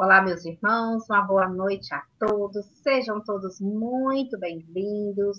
[0.00, 2.64] Olá, meus irmãos, uma boa noite a todos.
[2.84, 5.38] Sejam todos muito bem-vindos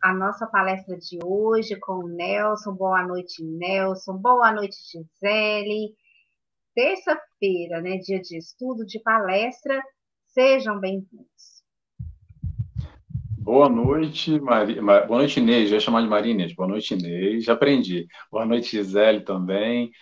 [0.00, 2.72] à nossa palestra de hoje com o Nelson.
[2.72, 4.16] Boa noite, Nelson.
[4.16, 5.94] Boa noite, Gisele.
[6.74, 9.78] Terça-feira, né, dia de estudo, de palestra.
[10.28, 11.62] Sejam bem-vindos.
[13.36, 14.80] Boa noite, Mari...
[14.80, 15.68] Boa noite, Inês.
[15.68, 16.54] Já chamar de Maria Inês.
[16.54, 17.44] Boa noite, Inês.
[17.44, 18.06] Já aprendi.
[18.30, 19.92] Boa noite, Gisele também.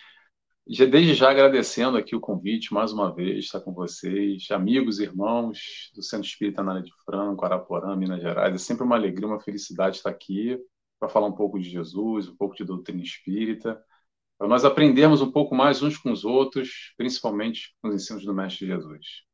[0.71, 6.01] Desde já agradecendo aqui o convite, mais uma vez, estar com vocês, amigos, irmãos do
[6.01, 8.55] Centro Espírita Anália de Franco, Araporã, Minas Gerais.
[8.55, 10.57] É sempre uma alegria, uma felicidade estar aqui
[10.97, 13.83] para falar um pouco de Jesus, um pouco de doutrina espírita,
[14.37, 18.33] para nós aprendermos um pouco mais uns com os outros, principalmente com os ensinos do
[18.33, 19.25] Mestre Jesus.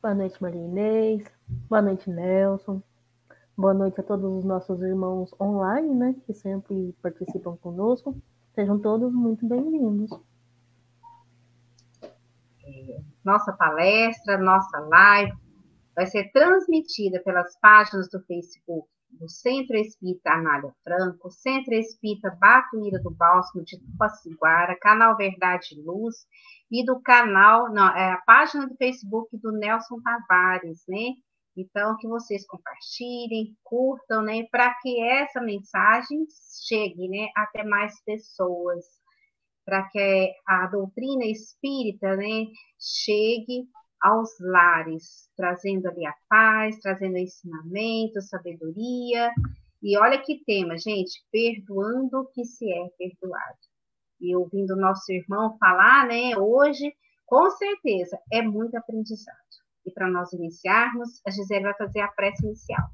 [0.00, 1.24] Boa noite, Maria Inês.
[1.68, 2.80] Boa noite, Nelson.
[3.60, 8.16] Boa noite a todos os nossos irmãos online, né, que sempre participam conosco.
[8.54, 10.10] Sejam todos muito bem-vindos.
[13.22, 15.36] Nossa palestra, nossa live
[15.94, 22.98] vai ser transmitida pelas páginas do Facebook do Centro Espírita Anália Franco, Centro Espírita Batuíra
[23.02, 26.26] do Bálsamo de Tupaciguara, Canal Verdade e Luz
[26.70, 31.12] e do canal, não, é a página do Facebook do Nelson Tavares, né?
[31.56, 36.24] Então, que vocês compartilhem, curtam, né, para que essa mensagem
[36.66, 38.84] chegue, né, até mais pessoas,
[39.64, 42.46] para que a doutrina espírita, né,
[42.78, 43.68] chegue
[44.00, 49.30] aos lares, trazendo ali a paz, trazendo ensinamento, sabedoria.
[49.82, 53.58] E olha que tema, gente, perdoando o que se é perdoado.
[54.20, 56.94] E ouvindo o nosso irmão falar, né, hoje,
[57.26, 59.59] com certeza, é muito aprendizado.
[59.84, 62.90] E para nós iniciarmos, a Gisele vai fazer a prece inicial.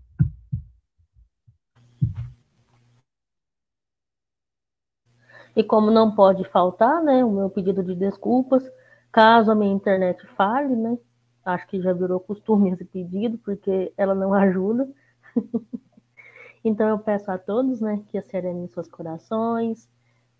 [5.57, 8.63] E como não pode faltar, né, o meu pedido de desculpas,
[9.11, 10.98] caso a minha internet falhe, né,
[11.42, 14.86] acho que já virou costume esse pedido, porque ela não ajuda.
[16.63, 19.89] então eu peço a todos, né, que acerenem seus corações,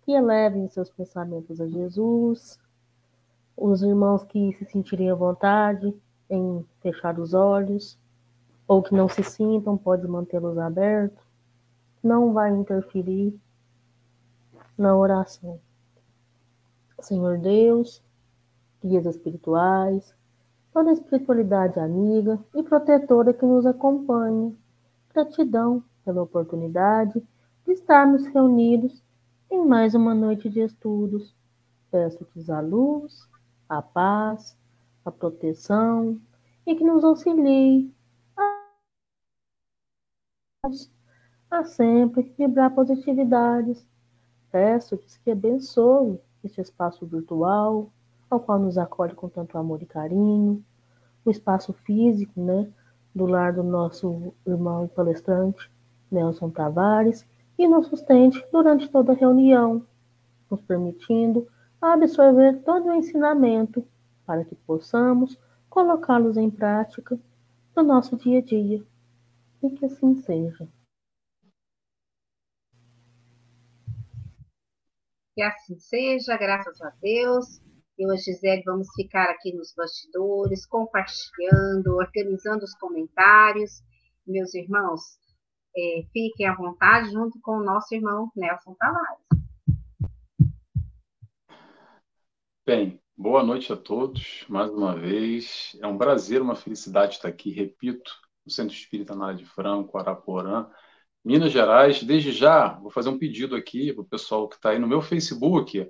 [0.03, 2.59] que elevem seus pensamentos a Jesus,
[3.57, 5.91] os irmãos que se sentirem à vontade,
[6.29, 7.97] em fechar os olhos,
[8.67, 11.23] ou que não se sintam, pode mantê-los abertos,
[12.03, 13.33] não vai interferir
[14.77, 15.59] na oração.
[16.99, 18.03] Senhor Deus,
[18.83, 20.13] guias espirituais,
[20.73, 24.53] toda a espiritualidade amiga e protetora que nos acompanha,
[25.13, 27.23] gratidão pela oportunidade
[27.65, 29.03] de estarmos reunidos
[29.49, 31.35] em mais uma noite de estudos.
[31.89, 33.27] Peço-te a luz,
[33.67, 34.57] a paz,
[35.07, 36.19] a proteção
[36.65, 37.93] e que nos auxilie
[38.35, 38.65] a,
[41.49, 43.87] a sempre vibrar positividades.
[44.51, 47.89] Peço-te que abençoe este espaço virtual,
[48.29, 50.63] ao qual nos acolhe com tanto amor e carinho,
[51.23, 52.69] o espaço físico, né,
[53.15, 55.71] do lar do nosso irmão e palestrante,
[56.11, 57.25] Nelson Tavares,
[57.57, 59.85] e nos sustente durante toda a reunião,
[60.51, 61.47] nos permitindo
[61.81, 63.85] absorver todo o ensinamento
[64.27, 65.39] para que possamos
[65.69, 67.17] colocá-los em prática
[67.73, 68.85] no nosso dia a dia.
[69.63, 70.67] E que assim seja.
[75.33, 77.61] Que assim seja, graças a Deus.
[77.97, 83.81] Eu e a Gisele vamos ficar aqui nos bastidores, compartilhando, organizando os comentários.
[84.25, 85.01] Meus irmãos,
[85.75, 89.27] é, fiquem à vontade junto com o nosso irmão Nelson Tavares.
[92.65, 95.75] Bem, Boa noite a todos, mais uma vez.
[95.81, 98.11] É um prazer, uma felicidade estar aqui, repito,
[98.45, 100.69] no Centro Espírita Nara de Franco, Araporã,
[101.25, 102.03] Minas Gerais.
[102.03, 105.01] Desde já, vou fazer um pedido aqui para o pessoal que está aí no meu
[105.01, 105.89] Facebook.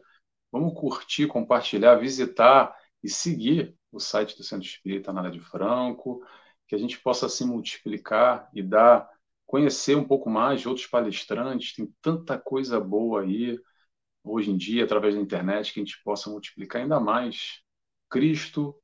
[0.53, 2.73] Vamos curtir, compartilhar, visitar
[3.03, 6.25] e seguir o site do Centro Espírita Nara de Franco,
[6.65, 9.05] que a gente possa se multiplicar e dar,
[9.45, 11.75] conhecer um pouco mais de outros palestrantes.
[11.75, 13.59] Tem tanta coisa boa aí
[14.27, 17.61] hoje em dia, através da internet, que a gente possa multiplicar ainda mais
[18.09, 18.75] Cristo,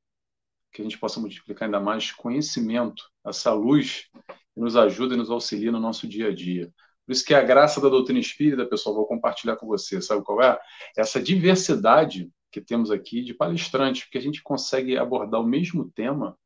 [0.72, 4.08] que a gente possa multiplicar ainda mais conhecimento, essa luz
[4.54, 6.72] que nos ajuda e nos auxilia no nosso dia a dia.
[7.06, 10.00] Por isso que a graça da doutrina espírita, pessoal, vou compartilhar com você.
[10.00, 10.58] Sabe qual é?
[10.96, 16.38] Essa diversidade que temos aqui de palestrantes, porque a gente consegue abordar o mesmo tema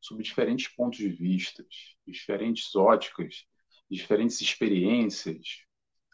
[0.00, 1.64] sob diferentes pontos de vista,
[2.06, 3.46] diferentes óticas,
[3.90, 5.62] diferentes experiências,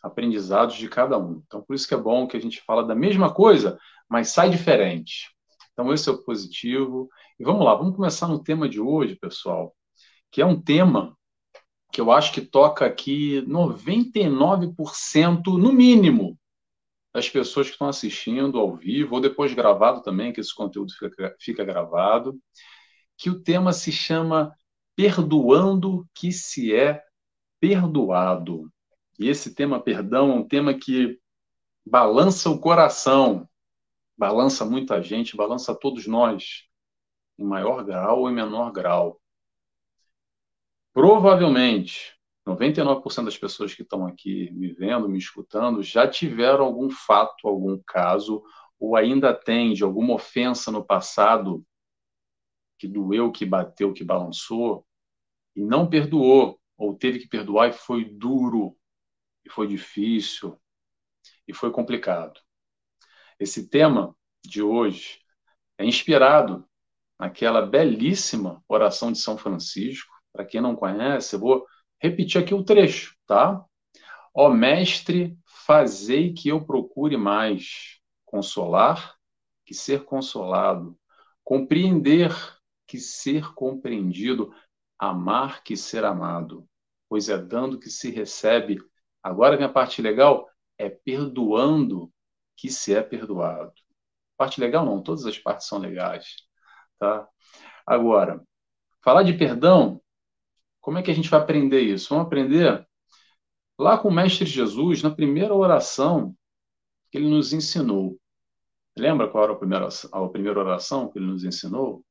[0.02, 1.42] aprendizados de cada um.
[1.46, 4.50] Então, por isso que é bom que a gente fala da mesma coisa, mas sai
[4.50, 5.30] diferente.
[5.72, 7.08] Então, esse é o positivo.
[7.38, 9.74] E vamos lá, vamos começar no tema de hoje, pessoal,
[10.30, 11.16] que é um tema
[11.92, 16.38] que eu acho que toca aqui 99%, no mínimo,
[17.12, 21.36] das pessoas que estão assistindo ao vivo, ou depois gravado também, que esse conteúdo fica,
[21.40, 22.38] fica gravado,
[23.18, 24.54] que o tema se chama
[24.96, 27.02] Perdoando que se é
[27.58, 28.70] perdoado.
[29.20, 31.20] E esse tema perdão é um tema que
[31.84, 33.46] balança o coração,
[34.16, 36.64] balança muita gente, balança todos nós,
[37.38, 39.20] em maior grau ou em menor grau.
[40.94, 47.46] Provavelmente, 99% das pessoas que estão aqui me vendo, me escutando, já tiveram algum fato,
[47.46, 48.42] algum caso,
[48.78, 51.62] ou ainda tem de alguma ofensa no passado
[52.78, 54.86] que doeu, que bateu, que balançou,
[55.54, 58.79] e não perdoou, ou teve que perdoar e foi duro,
[59.44, 60.60] e foi difícil,
[61.46, 62.40] e foi complicado.
[63.38, 64.14] Esse tema
[64.44, 65.20] de hoje
[65.78, 66.68] é inspirado
[67.18, 70.10] naquela belíssima oração de São Francisco.
[70.32, 71.66] Para quem não conhece, eu vou
[72.00, 73.64] repetir aqui o trecho, tá?
[74.34, 79.16] Ó Mestre, fazei que eu procure mais consolar
[79.70, 80.98] que ser consolado,
[81.44, 82.32] compreender
[82.88, 84.52] que ser compreendido,
[84.98, 86.66] amar que ser amado,
[87.08, 88.80] pois é dando que se recebe.
[89.22, 92.10] Agora vem a parte legal, é perdoando
[92.56, 93.72] que se é perdoado.
[94.36, 96.36] Parte legal não, todas as partes são legais,
[96.98, 97.28] tá?
[97.86, 98.42] Agora,
[99.02, 100.00] falar de perdão
[100.80, 102.08] como é que a gente vai aprender isso?
[102.08, 102.86] Vamos aprender
[103.78, 106.34] lá com o Mestre Jesus, na primeira oração
[107.10, 108.18] que ele nos ensinou.
[108.96, 112.04] Lembra qual era a primeira, a primeira oração que ele nos ensinou?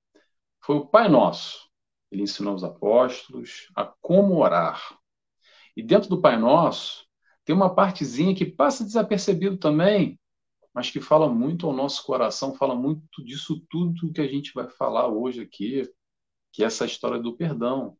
[0.64, 1.70] Foi o Pai Nosso.
[2.12, 4.99] Ele ensinou os apóstolos a como orar.
[5.80, 7.08] E dentro do Pai Nosso,
[7.46, 10.20] tem uma partezinha que passa desapercebido também,
[10.74, 14.70] mas que fala muito ao nosso coração, fala muito disso tudo que a gente vai
[14.70, 15.90] falar hoje aqui,
[16.52, 17.98] que é essa história do perdão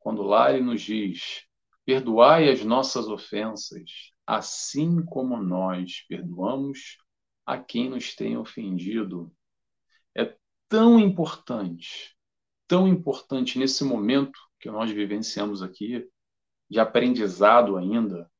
[0.00, 1.44] quando lá ele nos diz:
[1.84, 3.88] perdoai as nossas ofensas,
[4.26, 6.98] assim como nós perdoamos
[7.46, 9.32] a quem nos tem ofendido.
[10.12, 10.36] É
[10.68, 12.16] tão importante,
[12.66, 16.04] tão importante nesse momento que nós vivenciamos aqui,
[16.68, 18.30] de aprendizado ainda,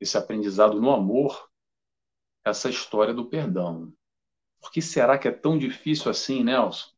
[0.00, 1.48] esse aprendizado no amor,
[2.44, 3.92] essa história do perdão.
[4.60, 6.90] Por que será que é tão difícil assim, Nelson?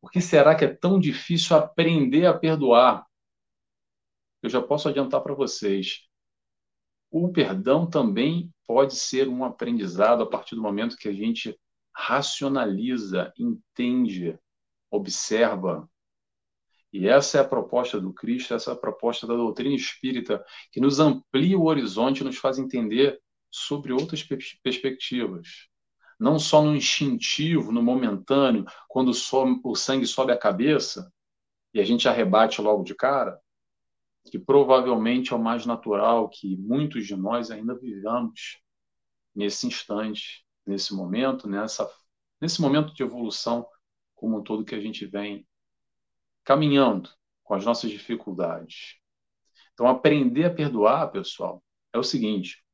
[0.00, 3.06] Por que será que é tão difícil aprender a perdoar?
[4.42, 6.06] eu já posso adiantar para vocês.
[7.10, 11.58] O perdão também pode ser um aprendizado a partir do momento que a gente
[11.94, 14.38] racionaliza, entende,
[14.90, 15.88] observa.
[16.92, 20.80] E essa é a proposta do Cristo, essa é a proposta da doutrina espírita, que
[20.80, 23.20] nos amplia o horizonte nos faz entender
[23.50, 24.26] sobre outras
[24.62, 25.68] perspectivas.
[26.18, 31.12] Não só no instintivo, no momentâneo, quando o sangue sobe a cabeça
[31.72, 33.40] e a gente arrebate logo de cara,
[34.30, 38.60] que provavelmente é o mais natural que muitos de nós ainda vivamos
[39.34, 41.90] nesse instante, nesse momento, nessa,
[42.40, 43.66] nesse momento de evolução
[44.14, 45.46] como um todo que a gente vem
[46.44, 47.10] caminhando
[47.44, 48.96] com as nossas dificuldades.
[49.72, 52.64] Então, aprender a perdoar, pessoal, é o seguinte: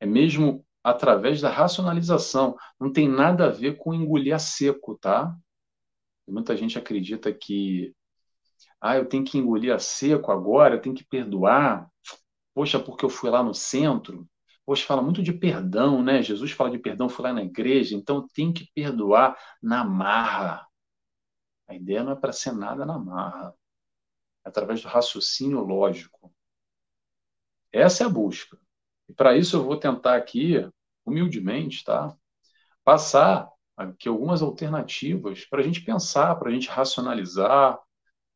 [0.00, 5.34] é mesmo através da racionalização, não tem nada a ver com engolir a seco, tá?
[6.28, 7.94] Muita gente acredita que
[8.80, 11.88] ah, eu tenho que engolir a seco agora, eu tenho que perdoar.
[12.54, 14.28] Poxa, porque eu fui lá no centro.
[14.66, 16.22] Poxa, fala muito de perdão, né?
[16.22, 20.63] Jesus fala de perdão, fui lá na igreja, então tem que perdoar na marra.
[21.68, 23.54] A ideia não é para ser nada na marra.
[24.44, 26.32] É através do raciocínio lógico.
[27.72, 28.58] Essa é a busca.
[29.08, 30.56] E para isso eu vou tentar aqui,
[31.04, 32.16] humildemente, tá?
[32.84, 37.80] Passar aqui algumas alternativas para a gente pensar, para a gente racionalizar,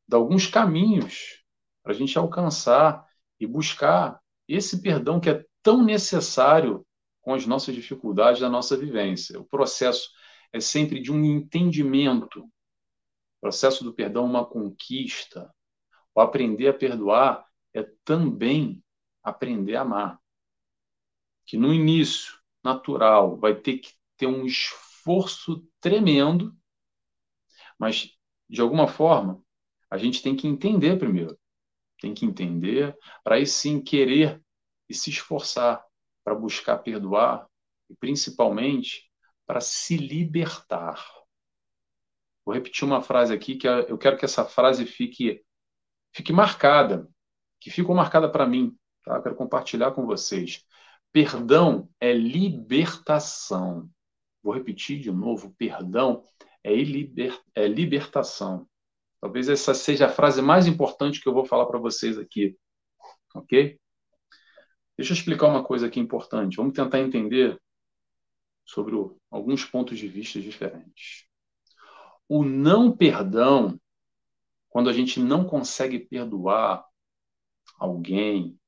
[0.06, 1.44] de alguns caminhos
[1.82, 3.06] para a gente alcançar
[3.40, 6.86] e buscar esse perdão que é tão necessário
[7.22, 9.38] com as nossas dificuldades da nossa vivência.
[9.40, 10.10] O processo
[10.52, 12.46] é sempre de um entendimento.
[13.38, 15.52] O processo do perdão é uma conquista.
[16.14, 18.82] O aprender a perdoar é também
[19.22, 20.20] aprender a amar.
[21.46, 26.54] Que no início, natural, vai ter que ter um esforço tremendo,
[27.78, 28.18] mas
[28.48, 29.42] de alguma forma
[29.90, 31.38] a gente tem que entender primeiro.
[32.00, 34.42] Tem que entender para aí sim querer
[34.88, 35.84] e se esforçar
[36.24, 37.48] para buscar perdoar
[37.88, 39.10] e principalmente
[39.46, 41.17] para se libertar.
[42.48, 45.44] Vou repetir uma frase aqui que eu quero que essa frase fique
[46.14, 47.06] fique marcada,
[47.60, 48.74] que ficou marcada para mim,
[49.04, 49.20] tá?
[49.20, 50.64] Quero compartilhar com vocês.
[51.12, 53.90] Perdão é libertação.
[54.42, 56.24] Vou repetir de novo, perdão
[56.64, 58.66] é, liber, é libertação.
[59.20, 62.56] Talvez essa seja a frase mais importante que eu vou falar para vocês aqui.
[63.34, 63.78] Ok?
[64.96, 66.56] Deixa eu explicar uma coisa aqui importante.
[66.56, 67.60] Vamos tentar entender
[68.64, 71.27] sobre o, alguns pontos de vista diferentes.
[72.28, 73.80] O não perdão,
[74.68, 76.84] quando a gente não consegue perdoar
[77.78, 78.58] alguém,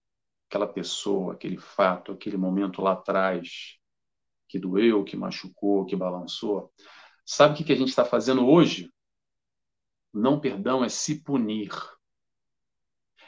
[0.49, 3.79] aquela pessoa, aquele fato, aquele momento lá atrás
[4.49, 6.73] que doeu, que machucou, que balançou,
[7.25, 8.91] sabe o que a gente está fazendo hoje?
[10.13, 11.71] Não perdão é se punir.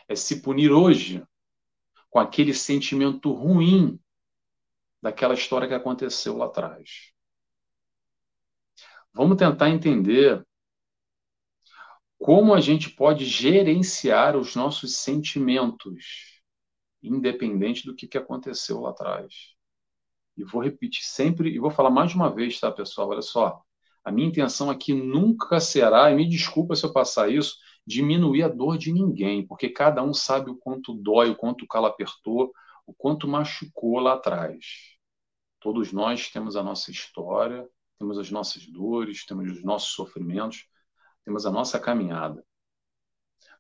[0.09, 1.25] É se punir hoje
[2.11, 4.01] com aquele sentimento ruim
[5.01, 7.13] daquela história que aconteceu lá atrás.
[9.15, 10.45] Vamos tentar entender
[12.19, 16.41] como a gente pode gerenciar os nossos sentimentos,
[17.03, 19.55] independente do que, que aconteceu lá atrás.
[20.37, 23.11] E vou repetir sempre, e vou falar mais uma vez, tá, pessoal?
[23.11, 23.61] Olha só.
[24.05, 28.49] A minha intenção aqui nunca será, e me desculpa se eu passar isso, diminuir a
[28.49, 32.53] dor de ninguém, porque cada um sabe o quanto dói, o quanto o calo apertou,
[32.87, 34.65] o quanto machucou lá atrás.
[35.61, 37.69] Todos nós temos a nossa história,
[38.03, 40.67] temos as nossas dores, temos os nossos sofrimentos,
[41.25, 42.45] temos a nossa caminhada.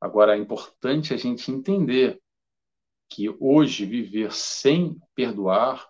[0.00, 2.20] Agora, é importante a gente entender
[3.08, 5.88] que hoje viver sem perdoar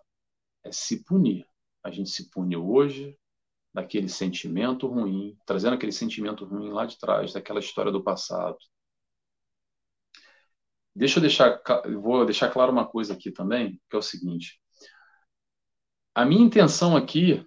[0.63, 1.47] é se punir.
[1.83, 3.19] A gente se pune hoje
[3.73, 8.59] daquele sentimento ruim, trazendo aquele sentimento ruim lá de trás, daquela história do passado.
[10.95, 11.63] Deixa eu deixar,
[12.03, 14.61] vou deixar claro uma coisa aqui também, que é o seguinte:
[16.15, 17.47] a minha intenção aqui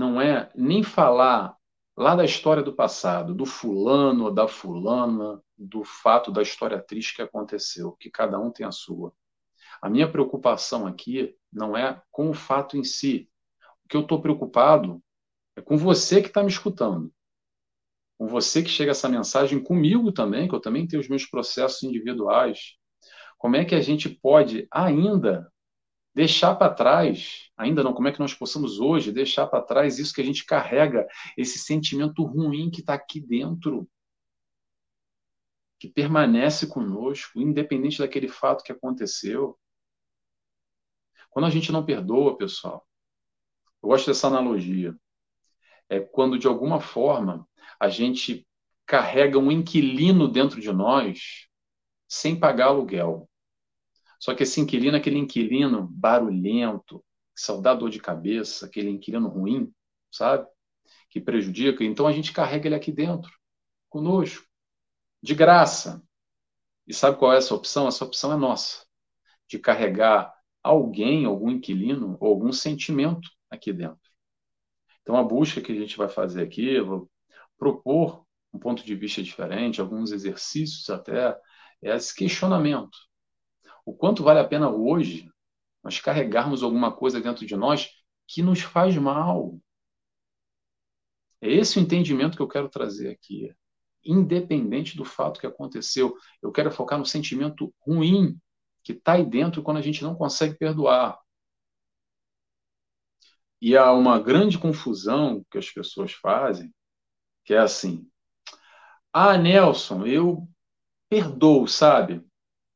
[0.00, 1.54] não é nem falar
[1.94, 7.20] lá da história do passado, do fulano da fulana, do fato da história triste que
[7.20, 9.12] aconteceu, que cada um tem a sua.
[9.82, 13.28] A minha preocupação aqui não é com o fato em si.
[13.84, 15.02] O que eu estou preocupado
[15.54, 17.12] é com você que está me escutando.
[18.18, 21.82] Com você que chega essa mensagem comigo também, que eu também tenho os meus processos
[21.82, 22.76] individuais.
[23.36, 25.52] Como é que a gente pode ainda
[26.14, 30.12] deixar para trás, ainda não, como é que nós possamos hoje deixar para trás isso
[30.12, 33.88] que a gente carrega, esse sentimento ruim que está aqui dentro,
[35.78, 39.58] que permanece conosco, independente daquele fato que aconteceu.
[41.30, 42.86] Quando a gente não perdoa, pessoal,
[43.82, 44.94] eu gosto dessa analogia,
[45.88, 47.48] é quando de alguma forma
[47.78, 48.46] a gente
[48.84, 51.46] carrega um inquilino dentro de nós
[52.08, 53.29] sem pagar aluguel.
[54.20, 57.02] Só que esse inquilino, aquele inquilino barulhento,
[57.34, 59.72] que só dá dor de cabeça, aquele inquilino ruim,
[60.10, 60.46] sabe?
[61.08, 61.82] Que prejudica.
[61.82, 63.32] Então a gente carrega ele aqui dentro,
[63.88, 64.46] conosco,
[65.22, 66.02] de graça.
[66.86, 67.88] E sabe qual é essa opção?
[67.88, 68.84] Essa opção é nossa,
[69.48, 73.98] de carregar alguém, algum inquilino, ou algum sentimento aqui dentro.
[75.00, 77.10] Então a busca que a gente vai fazer aqui, eu vou
[77.58, 81.38] propor um ponto de vista diferente, alguns exercícios até,
[81.82, 83.09] é esse questionamento
[83.84, 85.30] o quanto vale a pena hoje
[85.82, 87.90] nós carregarmos alguma coisa dentro de nós
[88.26, 89.58] que nos faz mal.
[91.40, 93.54] É esse o entendimento que eu quero trazer aqui.
[94.04, 98.38] Independente do fato que aconteceu, eu quero focar no sentimento ruim
[98.82, 101.18] que está aí dentro quando a gente não consegue perdoar.
[103.60, 106.74] E há uma grande confusão que as pessoas fazem,
[107.44, 108.08] que é assim:
[109.12, 110.48] Ah, Nelson, eu
[111.10, 112.24] perdoo, sabe?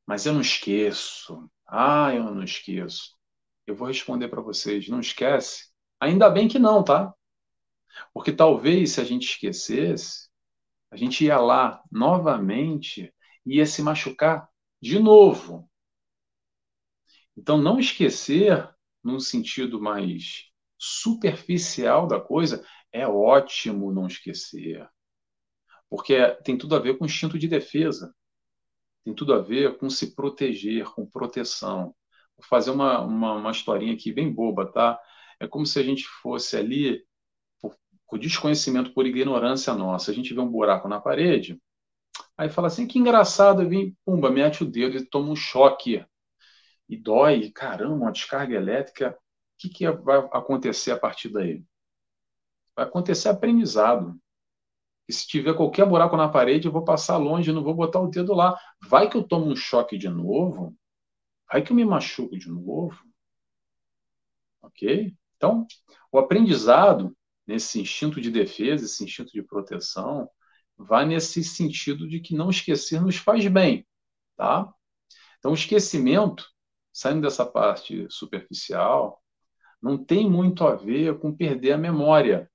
[0.07, 1.51] Mas eu não esqueço.
[1.67, 3.17] Ah, eu não esqueço.
[3.67, 5.71] Eu vou responder para vocês, não esquece?
[6.01, 7.15] Ainda bem que não, tá?
[8.13, 10.29] Porque talvez se a gente esquecesse,
[10.91, 13.13] a gente ia lá novamente
[13.47, 14.49] e ia se machucar
[14.81, 15.69] de novo.
[17.37, 18.69] Então, não esquecer,
[19.03, 20.45] num sentido mais
[20.79, 24.89] superficial da coisa, é ótimo não esquecer.
[25.89, 28.15] Porque tem tudo a ver com instinto de defesa
[29.05, 31.95] tem tudo a ver com se proteger, com proteção.
[32.37, 34.99] Vou fazer uma, uma, uma historinha aqui bem boba, tá?
[35.39, 37.05] É como se a gente fosse ali,
[37.61, 37.77] por,
[38.09, 41.61] por desconhecimento, por ignorância nossa, a gente vê um buraco na parede,
[42.37, 46.05] aí fala assim, que engraçado, vem, pumba, mete o dedo e toma um choque.
[46.89, 49.11] E dói, caramba, uma descarga elétrica.
[49.11, 49.17] O
[49.59, 51.65] que, que vai acontecer a partir daí?
[52.77, 54.19] Vai acontecer aprendizado.
[55.09, 58.09] E se tiver qualquer buraco na parede, eu vou passar longe, não vou botar o
[58.09, 58.59] dedo lá.
[58.89, 60.75] Vai que eu tomo um choque de novo?
[61.51, 62.99] Vai que eu me machuco de novo?
[64.63, 65.15] Ok?
[65.37, 65.67] Então,
[66.11, 67.15] o aprendizado,
[67.47, 70.29] nesse instinto de defesa, esse instinto de proteção,
[70.77, 73.87] vai nesse sentido de que não esquecer nos faz bem,
[74.37, 74.73] tá?
[75.39, 76.49] Então, o esquecimento,
[76.93, 79.23] saindo dessa parte superficial,
[79.81, 82.51] não tem muito a ver com perder a memória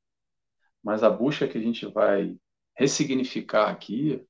[0.83, 2.38] mas a busca que a gente vai
[2.75, 4.25] ressignificar aqui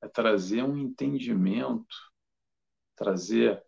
[0.00, 1.94] é trazer um entendimento,
[2.96, 3.62] trazer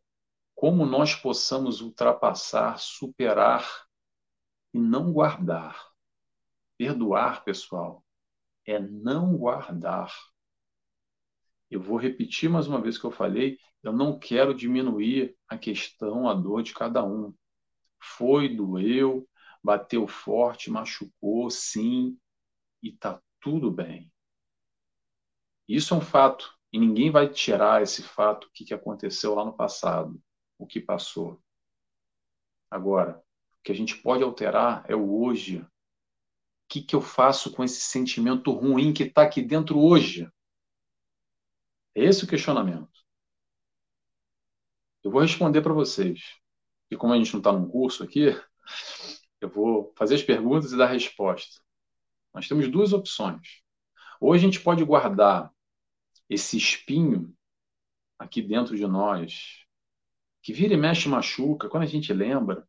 [0.55, 3.69] como nós possamos ultrapassar, superar
[4.73, 5.93] e não guardar.
[6.77, 8.05] Perdoar, pessoal,
[8.67, 10.13] é não guardar.
[11.71, 16.29] Eu vou repetir mais uma vez que eu falei, eu não quero diminuir a questão,
[16.29, 17.35] a dor de cada um.
[18.01, 19.29] Foi, doeu,
[19.65, 22.19] bateu forte, machucou, sim,
[22.83, 24.13] e tá tudo bem.
[25.67, 29.43] Isso é um fato, e ninguém vai tirar esse fato, o que, que aconteceu lá
[29.43, 30.23] no passado,
[30.59, 31.43] o que passou.
[32.71, 33.25] Agora,
[33.59, 35.61] o que a gente pode alterar é o hoje.
[35.61, 35.67] O
[36.69, 40.31] que, que eu faço com esse sentimento ruim que está aqui dentro hoje?
[41.95, 42.93] É esse o questionamento.
[45.03, 46.21] Eu vou responder para vocês.
[46.91, 48.31] E como a gente não está num curso aqui,
[49.45, 51.63] eu vou fazer as perguntas e dar a resposta.
[52.33, 53.63] Nós temos duas opções.
[54.21, 55.53] Ou a gente pode guardar
[56.29, 57.35] esse espinho
[58.19, 59.65] aqui dentro de nós,
[60.43, 62.67] que vira e mexe machuca, quando a gente lembra,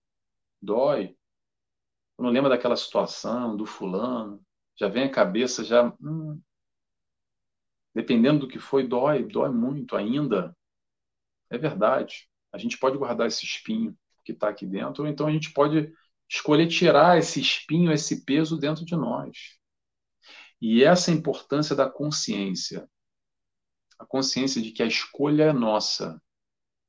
[0.62, 1.16] dói.
[2.16, 4.42] Quando lembra daquela situação, do fulano,
[4.76, 5.94] já vem a cabeça, já.
[6.02, 6.42] Hum,
[7.94, 10.56] dependendo do que foi, dói, dói muito ainda.
[11.50, 12.30] É verdade.
[12.52, 15.94] A gente pode guardar esse espinho que está aqui dentro, ou então a gente pode
[16.30, 19.58] escolher tirar esse espinho, esse peso dentro de nós.
[20.62, 22.90] E essa é a importância da consciência.
[24.00, 26.22] A consciência de que a escolha é nossa,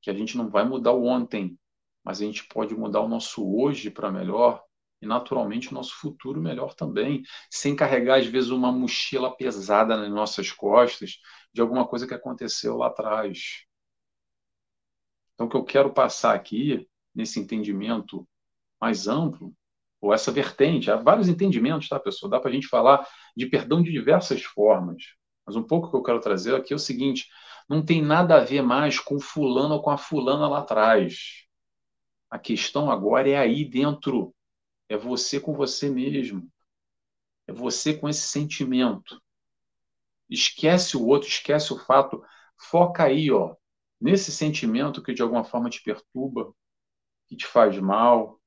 [0.00, 1.58] que a gente não vai mudar o ontem,
[2.04, 4.64] mas a gente pode mudar o nosso hoje para melhor
[5.02, 10.10] e naturalmente o nosso futuro melhor também, sem carregar às vezes uma mochila pesada nas
[10.10, 11.18] nossas costas
[11.52, 13.64] de alguma coisa que aconteceu lá atrás.
[15.34, 18.26] Então o que eu quero passar aqui nesse entendimento
[18.86, 19.52] mais amplo,
[20.00, 22.30] ou essa vertente, há vários entendimentos, tá, pessoal?
[22.30, 23.04] Dá para a gente falar
[23.36, 25.02] de perdão de diversas formas.
[25.44, 27.26] Mas um pouco que eu quero trazer aqui é o seguinte:
[27.68, 31.44] não tem nada a ver mais com fulano ou com a fulana lá atrás.
[32.30, 34.32] A questão agora é aí dentro.
[34.88, 36.48] É você com você mesmo.
[37.48, 39.20] É você com esse sentimento.
[40.30, 42.22] Esquece o outro, esquece o fato.
[42.56, 43.56] Foca aí, ó,
[44.00, 46.52] nesse sentimento que de alguma forma te perturba,
[47.26, 48.40] que te faz mal,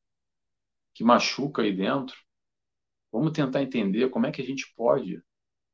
[0.94, 2.16] que machuca aí dentro.
[3.12, 5.22] Vamos tentar entender como é que a gente pode,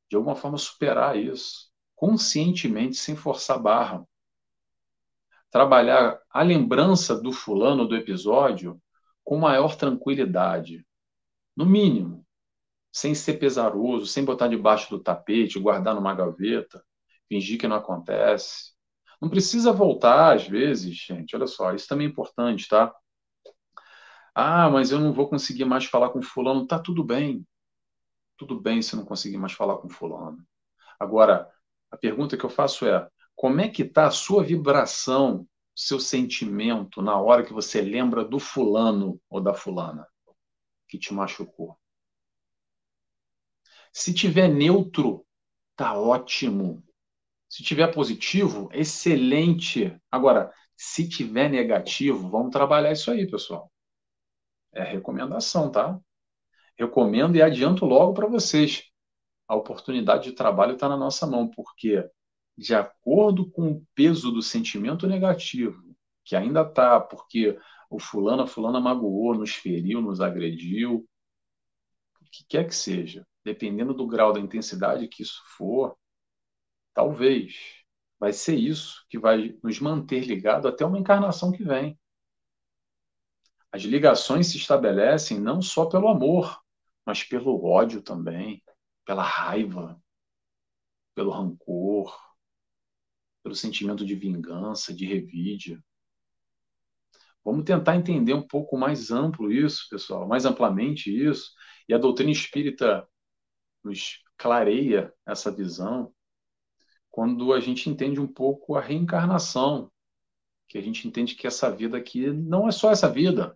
[0.10, 4.06] de alguma forma, superar isso, conscientemente, sem forçar barra.
[5.52, 8.82] Trabalhar a lembrança do fulano do episódio
[9.24, 10.86] com maior tranquilidade.
[11.56, 12.26] No mínimo,
[12.92, 16.84] sem ser pesaroso, sem botar debaixo do tapete, guardar numa gaveta,
[17.28, 18.74] fingir que não acontece.
[19.22, 21.36] Não precisa voltar, às vezes, gente.
[21.36, 22.94] Olha só, isso também é importante, tá?
[24.36, 26.68] Ah, mas eu não vou conseguir mais falar com fulano.
[26.68, 27.46] Tá tudo bem.
[28.38, 30.46] Tudo bem se não conseguir mais falar com fulano.
[31.00, 31.52] Agora,
[31.92, 37.02] a pergunta que eu faço é: como é que está a sua vibração, seu sentimento
[37.02, 40.08] na hora que você lembra do fulano ou da fulana
[40.90, 41.78] que te machucou?
[43.92, 45.26] Se tiver neutro,
[45.76, 46.84] tá ótimo.
[47.50, 49.98] Se tiver positivo, excelente.
[50.12, 53.72] Agora, se tiver negativo, vamos trabalhar isso aí, pessoal.
[54.76, 56.00] É recomendação, tá?
[56.78, 58.84] Recomendo e adianto logo para vocês.
[59.48, 62.08] A oportunidade de trabalho está na nossa mão, porque,
[62.58, 65.82] de acordo com o peso do sentimento negativo,
[66.26, 67.58] que ainda está, porque
[67.90, 71.08] o fulano, a fulana magoou, nos feriu, nos agrediu,
[72.22, 75.96] o que quer que seja, dependendo do grau da intensidade que isso for,
[76.94, 77.56] talvez
[78.20, 81.98] vai ser isso que vai nos manter ligados até uma encarnação que vem.
[83.76, 86.64] As ligações se estabelecem não só pelo amor,
[87.06, 88.64] mas pelo ódio também,
[89.04, 90.02] pela raiva,
[91.14, 92.18] pelo rancor,
[93.44, 95.84] pelo sentimento de vingança, de revídia.
[97.44, 101.52] Vamos tentar entender um pouco mais amplo isso, pessoal, mais amplamente isso,
[101.90, 103.06] e a doutrina espírita
[103.84, 106.16] nos clareia essa visão
[107.12, 109.92] quando a gente entende um pouco a reencarnação,
[110.66, 113.54] que a gente entende que essa vida aqui não é só essa vida,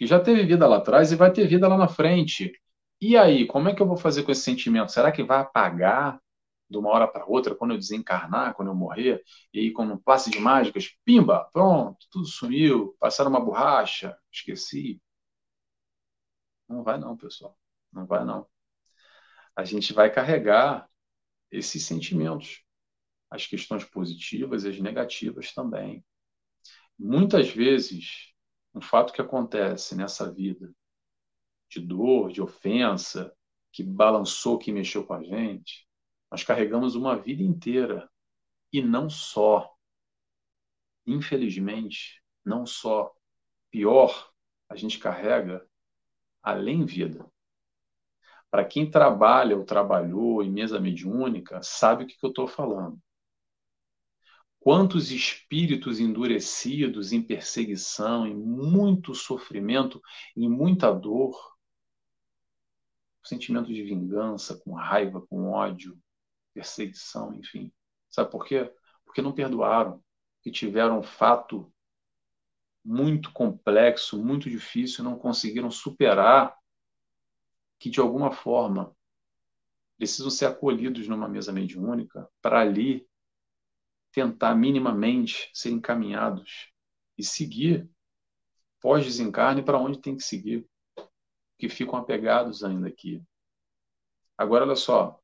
[0.00, 2.58] que já teve vida lá atrás e vai ter vida lá na frente.
[3.02, 4.90] E aí, como é que eu vou fazer com esse sentimento?
[4.92, 6.18] Será que vai apagar
[6.70, 9.22] de uma hora para outra quando eu desencarnar, quando eu morrer?
[9.52, 14.98] E aí, quando um passe de mágicas, pimba, pronto, tudo sumiu, passaram uma borracha, esqueci.
[16.66, 17.54] Não vai não, pessoal.
[17.92, 18.46] Não vai não.
[19.54, 20.88] A gente vai carregar
[21.50, 22.64] esses sentimentos,
[23.30, 26.02] as questões positivas e as negativas também.
[26.98, 28.29] Muitas vezes
[28.74, 30.72] um fato que acontece nessa vida
[31.68, 33.34] de dor, de ofensa,
[33.72, 35.86] que balançou, que mexeu com a gente,
[36.30, 38.10] nós carregamos uma vida inteira
[38.72, 39.72] e não só.
[41.06, 43.12] Infelizmente, não só.
[43.70, 44.32] Pior,
[44.68, 45.64] a gente carrega
[46.42, 47.24] além vida.
[48.50, 53.00] Para quem trabalha ou trabalhou em mesa mediúnica, sabe o que, que eu estou falando.
[54.60, 60.02] Quantos espíritos endurecidos em perseguição, em muito sofrimento,
[60.36, 61.34] em muita dor,
[63.24, 65.98] sentimento de vingança, com raiva, com ódio,
[66.52, 67.72] perseguição, enfim.
[68.10, 68.70] Sabe por quê?
[69.04, 70.02] Porque não perdoaram,
[70.42, 71.72] que tiveram um fato
[72.84, 76.54] muito complexo, muito difícil, não conseguiram superar
[77.78, 78.94] que de alguma forma
[79.96, 83.08] precisam ser acolhidos numa mesa mediúnica para ali
[84.12, 86.70] tentar minimamente ser encaminhados
[87.16, 87.88] e seguir
[88.80, 90.66] pós-desencarne para onde tem que seguir,
[91.58, 93.22] que ficam apegados ainda aqui.
[94.36, 95.20] Agora, olha só,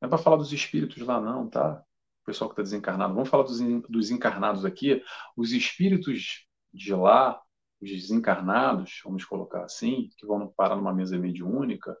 [0.00, 1.82] não é para falar dos espíritos lá, não, tá?
[2.22, 3.14] O pessoal que está desencarnado.
[3.14, 5.02] Vamos falar dos, dos encarnados aqui.
[5.34, 7.40] Os espíritos de lá,
[7.80, 11.96] os desencarnados, vamos colocar assim, que vão parar numa mesa mediúnica,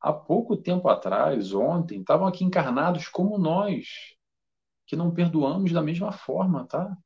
[0.00, 4.16] há pouco tempo atrás, ontem, estavam aqui encarnados como nós,
[4.88, 6.96] que não perdoamos da mesma forma, tá?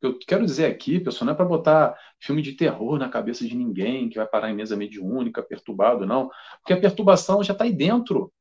[0.00, 3.54] Eu quero dizer aqui, pessoal, não é para botar filme de terror na cabeça de
[3.54, 6.30] ninguém que vai parar em mesa mediúnica, perturbado, não.
[6.60, 8.32] Porque a perturbação já está aí dentro.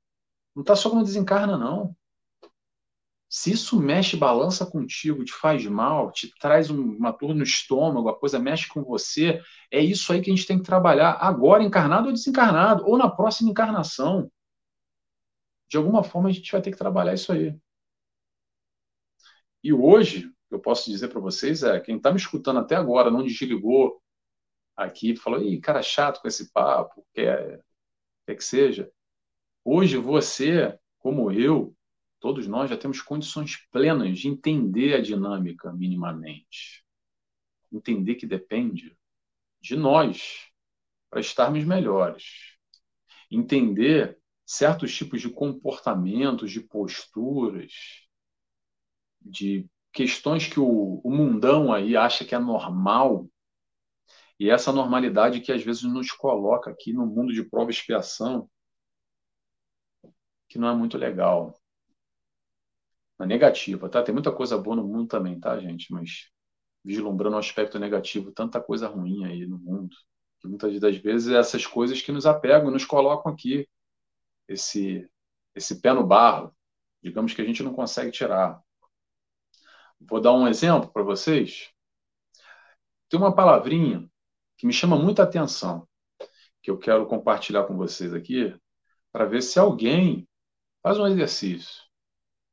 [0.56, 1.96] Não está só quando desencarna, não.
[3.30, 8.18] Se isso mexe, balança contigo, te faz mal, te traz uma dor no estômago, a
[8.18, 9.42] coisa mexe com você,
[9.72, 13.10] é isso aí que a gente tem que trabalhar agora, encarnado ou desencarnado, ou na
[13.10, 14.32] próxima encarnação.
[15.68, 17.58] De alguma forma a gente vai ter que trabalhar isso aí.
[19.64, 22.76] E hoje, o que eu posso dizer para vocês é: quem está me escutando até
[22.76, 24.02] agora, não desligou
[24.76, 27.64] aqui, falou, ih, cara chato com esse papo, quer,
[28.26, 28.92] quer que seja.
[29.64, 31.76] Hoje você, como eu,
[32.24, 36.82] Todos nós já temos condições plenas de entender a dinâmica minimamente.
[37.70, 38.98] Entender que depende
[39.60, 40.50] de nós
[41.10, 42.56] para estarmos melhores.
[43.30, 47.74] Entender certos tipos de comportamentos, de posturas,
[49.26, 53.28] de questões que o, o mundão aí acha que é normal
[54.40, 58.50] e essa normalidade que às vezes nos coloca aqui no mundo de prova e expiação,
[60.50, 61.60] que não é muito legal
[63.18, 64.04] na negativa, tá?
[64.04, 65.92] Tem muita coisa boa no mundo também, tá, gente?
[65.92, 66.30] Mas
[66.84, 69.96] vislumbrando o aspecto negativo, tanta coisa ruim aí no mundo,
[70.40, 73.68] que muitas das vezes é essas coisas que nos apegam nos colocam aqui,
[74.48, 75.10] esse,
[75.56, 76.54] esse pé no barro,
[77.02, 78.62] digamos que a gente não consegue tirar.
[80.10, 81.72] Vou dar um exemplo para vocês.
[83.10, 84.10] Tem uma palavrinha
[84.58, 85.88] que me chama muita atenção,
[86.62, 88.56] que eu quero compartilhar com vocês aqui,
[89.12, 90.28] para ver se alguém
[90.82, 91.84] faz um exercício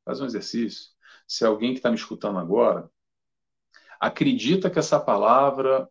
[0.03, 0.91] Faz um exercício.
[1.27, 2.89] Se alguém que está me escutando agora
[3.99, 5.87] acredita que essa palavra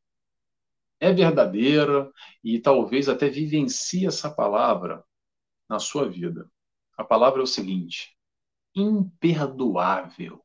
[0.99, 2.11] é verdadeira
[2.42, 5.05] e talvez até vivencie essa palavra
[5.68, 6.51] na sua vida.
[6.96, 8.16] A palavra é o seguinte:
[8.75, 10.44] imperdoável.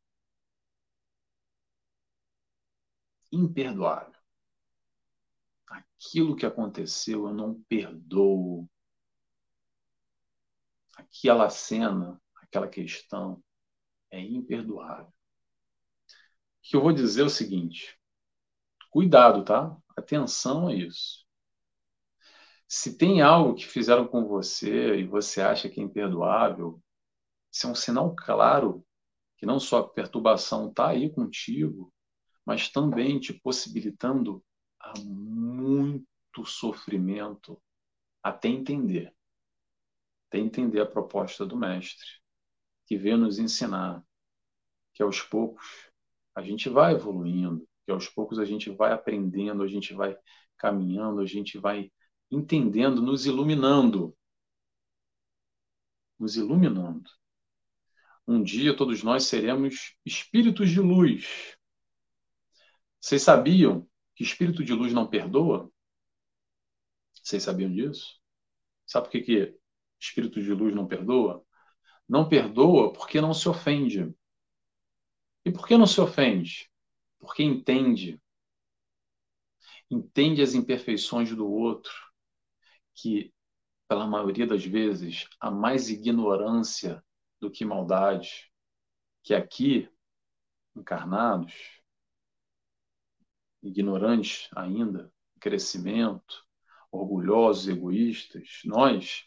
[3.36, 4.15] Imperdoável.
[5.67, 8.65] Aquilo que aconteceu eu não perdoo.
[10.95, 13.43] Aquela cena, aquela questão,
[14.10, 15.08] é imperdoável.
[15.08, 15.12] O
[16.62, 18.00] que eu vou dizer é o seguinte:
[18.89, 19.76] cuidado, tá?
[19.98, 21.26] Atenção a isso.
[22.67, 26.82] Se tem algo que fizeram com você e você acha que é imperdoável,
[27.52, 28.86] isso é um sinal claro
[29.38, 31.93] que não só a perturbação está aí contigo,
[32.45, 34.43] mas também te possibilitando
[34.79, 37.62] a muito sofrimento
[38.21, 39.13] até entender.
[40.27, 42.08] Até entender a proposta do mestre
[42.86, 44.03] que veio nos ensinar
[44.93, 45.65] que aos poucos
[46.34, 50.17] a gente vai evoluindo, que aos poucos a gente vai aprendendo, a gente vai
[50.58, 51.91] caminhando, a gente vai
[52.31, 54.15] entendendo, nos iluminando.
[56.19, 57.10] Nos iluminando.
[58.27, 61.58] Um dia todos nós seremos espíritos de luz.
[63.06, 65.72] Vocês sabiam que espírito de luz não perdoa?
[67.13, 68.20] Vocês sabiam disso?
[68.84, 69.60] Sabe por que, que
[70.00, 71.46] espírito de luz não perdoa?
[72.10, 74.12] Não perdoa porque não se ofende.
[75.46, 76.68] E por que não se ofende?
[77.20, 78.20] Porque entende.
[79.88, 81.94] Entende as imperfeições do outro,
[82.96, 83.32] que,
[83.88, 87.06] pela maioria das vezes, há mais ignorância
[87.39, 88.52] do que maldade,
[89.22, 89.88] que aqui,
[90.76, 91.54] encarnados,
[93.65, 96.45] ignorantes ainda, crescimento,
[96.91, 99.23] orgulhosos, egoístas, nós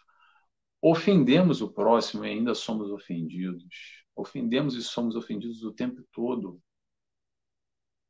[0.81, 4.05] ofendemos o próximo e ainda somos ofendidos.
[4.17, 6.61] Ofendemos e somos ofendidos o tempo todo.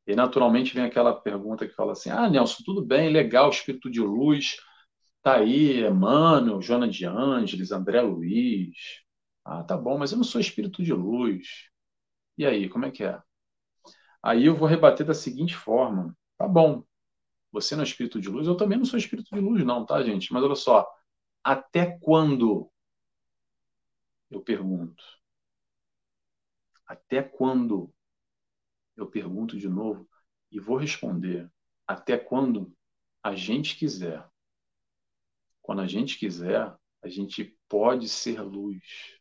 [0.07, 4.01] E naturalmente vem aquela pergunta que fala assim: Ah, Nelson, tudo bem, legal, espírito de
[4.01, 4.57] luz,
[5.21, 8.75] tá aí, Emmanuel, Jona de Ângeles, André Luiz.
[9.45, 11.69] Ah, tá bom, mas eu não sou espírito de luz.
[12.37, 13.21] E aí, como é que é?
[14.23, 16.85] Aí eu vou rebater da seguinte forma: Tá bom,
[17.51, 20.01] você não é espírito de luz, eu também não sou espírito de luz, não, tá,
[20.01, 20.31] gente?
[20.31, 20.89] Mas olha só,
[21.43, 22.71] até quando?
[24.31, 25.03] Eu pergunto.
[26.87, 27.93] Até quando?
[28.95, 30.09] Eu pergunto de novo
[30.49, 31.51] e vou responder.
[31.85, 32.73] Até quando
[33.21, 34.25] a gente quiser.
[35.61, 39.19] Quando a gente quiser, a gente pode ser luz.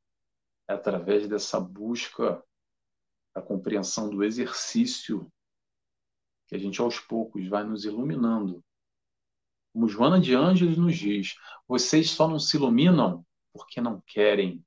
[0.68, 2.40] É através dessa busca,
[3.34, 5.28] a compreensão do exercício
[6.48, 8.64] que a gente aos poucos vai nos iluminando.
[9.72, 11.34] Como Joana de Ângeles nos diz,
[11.68, 14.64] vocês só não se iluminam porque não querem.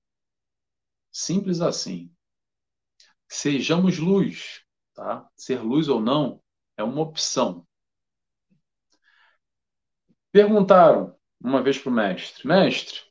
[1.11, 2.13] Simples assim.
[3.27, 4.63] Sejamos luz,
[4.93, 5.27] tá?
[5.35, 6.41] Ser luz ou não
[6.77, 7.67] é uma opção.
[10.31, 13.01] Perguntaram uma vez para o mestre: Mestre,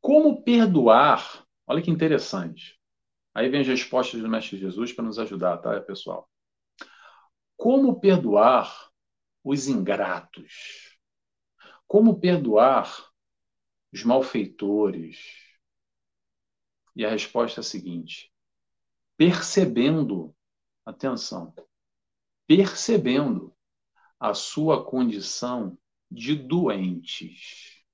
[0.00, 1.44] como perdoar?
[1.66, 2.78] Olha que interessante.
[3.34, 6.29] Aí vem as respostas do Mestre Jesus para nos ajudar, tá, pessoal?
[7.60, 8.90] Como perdoar
[9.44, 10.98] os ingratos?
[11.86, 13.12] Como perdoar
[13.92, 15.18] os malfeitores?
[16.96, 18.32] E a resposta é a seguinte:
[19.14, 20.34] percebendo,
[20.86, 21.54] atenção,
[22.46, 23.54] percebendo
[24.18, 25.76] a sua condição
[26.10, 27.84] de doentes.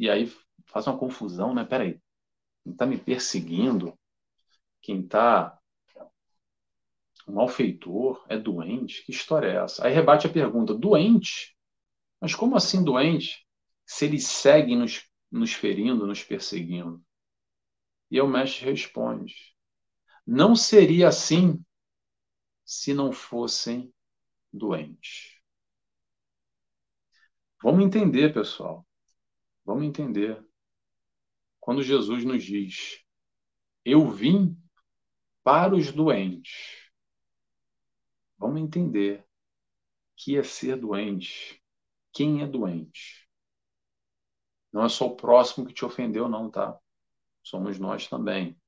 [0.00, 0.26] E aí
[0.66, 1.64] faz uma confusão, né?
[1.64, 2.02] Peraí,
[2.64, 3.96] quem está me perseguindo,
[4.82, 5.59] quem está
[7.26, 9.04] um malfeitor é doente?
[9.04, 9.86] Que história é essa?
[9.86, 11.56] Aí rebate a pergunta: doente?
[12.20, 13.46] Mas como assim doente?
[13.86, 17.02] Se eles seguem nos, nos ferindo, nos perseguindo.
[18.10, 19.34] E o mestre responde:
[20.26, 21.64] não seria assim
[22.64, 23.92] se não fossem
[24.52, 25.40] doentes.
[27.62, 28.86] Vamos entender, pessoal.
[29.64, 30.42] Vamos entender.
[31.58, 33.04] Quando Jesus nos diz:
[33.84, 34.56] Eu vim
[35.42, 36.79] para os doentes.
[38.40, 39.22] Vamos entender
[40.16, 41.62] que é ser doente.
[42.10, 43.28] Quem é doente?
[44.72, 46.78] Não é só o próximo que te ofendeu, não, tá?
[47.42, 48.58] Somos nós também.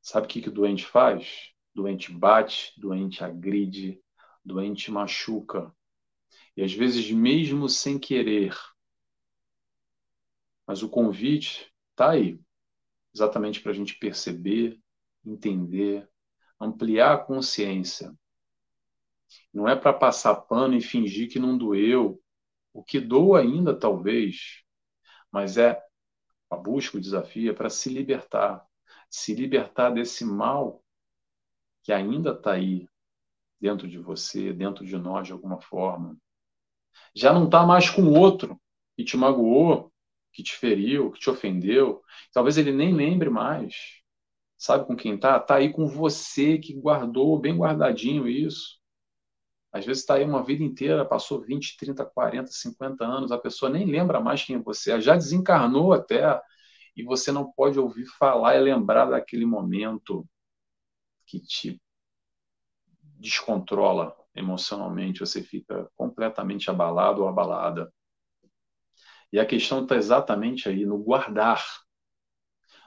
[0.00, 1.52] Sabe o que, que o doente faz?
[1.74, 4.02] Doente bate, doente agride,
[4.42, 5.70] doente machuca.
[6.56, 8.56] E às vezes, mesmo sem querer.
[10.66, 12.40] Mas o convite está aí
[13.14, 14.80] exatamente para a gente perceber,
[15.22, 16.08] entender,
[16.58, 18.16] ampliar a consciência
[19.52, 22.20] não é para passar pano e fingir que não doeu.
[22.72, 24.62] O que doa ainda, talvez,
[25.30, 25.80] mas é
[26.50, 28.64] a busca, o desafio é para se libertar.
[29.08, 30.82] Se libertar desse mal
[31.82, 32.88] que ainda está aí
[33.60, 36.16] dentro de você, dentro de nós de alguma forma.
[37.14, 38.60] Já não está mais com o outro
[38.96, 39.92] que te magoou,
[40.32, 42.02] que te feriu, que te ofendeu.
[42.32, 44.02] Talvez ele nem lembre mais.
[44.56, 45.36] Sabe com quem está?
[45.36, 48.78] Está aí com você que guardou bem guardadinho isso.
[49.74, 53.68] Às vezes está aí uma vida inteira, passou 20, 30, 40, 50 anos, a pessoa
[53.68, 56.40] nem lembra mais quem você é, já desencarnou até,
[56.96, 60.24] e você não pode ouvir falar e lembrar daquele momento
[61.26, 61.82] que te
[63.18, 67.92] descontrola emocionalmente, você fica completamente abalado ou abalada.
[69.32, 71.64] E a questão está exatamente aí no guardar.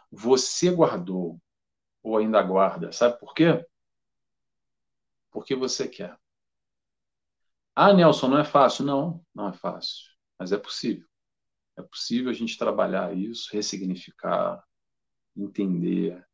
[0.09, 1.37] Você guardou
[2.01, 3.65] ou ainda guarda, sabe por quê?
[5.31, 6.17] Porque você quer.
[7.79, 8.83] Ah, Nelson, não é fácil.
[8.83, 10.03] Não, não é fácil,
[10.39, 11.05] mas é possível.
[11.77, 14.63] É possível a gente trabalhar isso, ressignificar,
[15.35, 16.25] entender,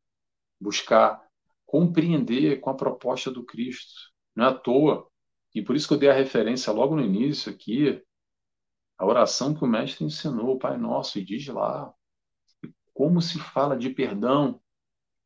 [0.58, 1.22] buscar
[1.66, 3.92] compreender com a proposta do Cristo.
[4.34, 5.06] Não é à toa.
[5.54, 8.02] E por isso que eu dei a referência logo no início aqui,
[8.96, 11.92] a oração que o mestre ensinou, o Pai Nosso, e diz lá
[12.94, 14.58] como se fala de perdão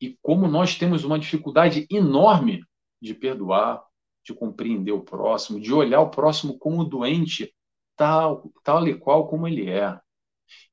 [0.01, 2.65] e como nós temos uma dificuldade enorme
[3.01, 3.88] de perdoar,
[4.29, 7.55] de compreender o próximo, de olhar o próximo como doente,
[7.97, 9.99] tal, tal e qual como ele é.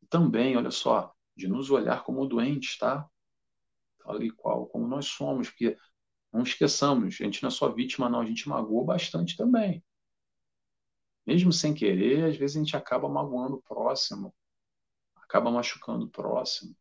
[0.02, 3.10] E também, olha só, de nos olhar como doentes, tá?
[4.00, 5.78] Tal e qual como nós somos, porque
[6.34, 9.82] não esqueçamos, a gente não é só vítima, não, a gente magoou bastante também.
[11.26, 14.36] Mesmo sem querer, às vezes a gente acaba magoando o próximo,
[15.16, 16.76] acaba machucando o próximo.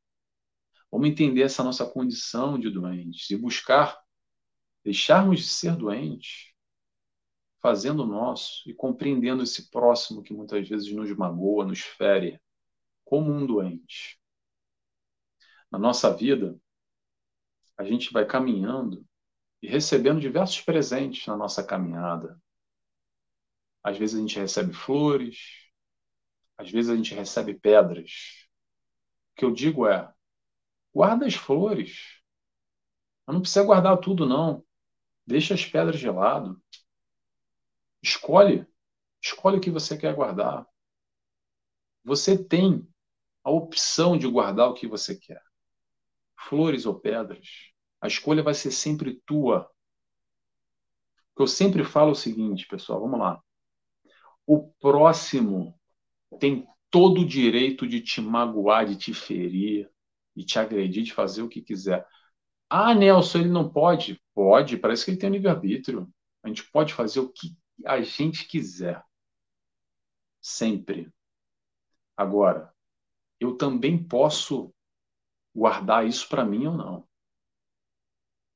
[0.90, 3.96] Vamos entender essa nossa condição de doentes e buscar
[4.82, 6.53] deixarmos de ser doentes
[7.64, 12.38] fazendo o nosso e compreendendo esse próximo que muitas vezes nos magoa, nos fere,
[13.06, 14.20] como um doente.
[15.70, 16.60] Na nossa vida,
[17.78, 19.08] a gente vai caminhando
[19.62, 22.38] e recebendo diversos presentes na nossa caminhada.
[23.82, 25.38] Às vezes a gente recebe flores,
[26.58, 28.46] às vezes a gente recebe pedras.
[29.32, 30.12] O que eu digo é:
[30.92, 32.20] guarda as flores.
[33.26, 34.62] Mas não precisa guardar tudo, não.
[35.26, 36.62] Deixa as pedras de lado.
[38.04, 38.66] Escolhe.
[39.22, 40.66] Escolhe o que você quer guardar.
[42.04, 42.86] Você tem
[43.42, 45.42] a opção de guardar o que você quer.
[46.38, 47.48] Flores ou pedras.
[48.02, 49.70] A escolha vai ser sempre tua.
[51.38, 53.42] Eu sempre falo é o seguinte, pessoal, vamos lá.
[54.46, 55.74] O próximo
[56.38, 59.90] tem todo o direito de te magoar, de te ferir,
[60.36, 62.06] de te agredir, de fazer o que quiser.
[62.68, 64.20] Ah, Nelson, ele não pode?
[64.34, 66.06] Pode, parece que ele tem livre-arbítrio.
[66.42, 69.02] A gente pode fazer o que a gente quiser.
[70.40, 71.12] Sempre.
[72.16, 72.72] Agora,
[73.40, 74.72] eu também posso
[75.54, 77.08] guardar isso para mim ou não.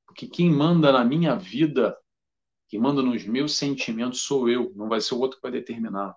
[0.07, 1.99] Porque quem manda na minha vida,
[2.69, 6.17] quem manda nos meus sentimentos sou eu, não vai ser o outro que vai determinar.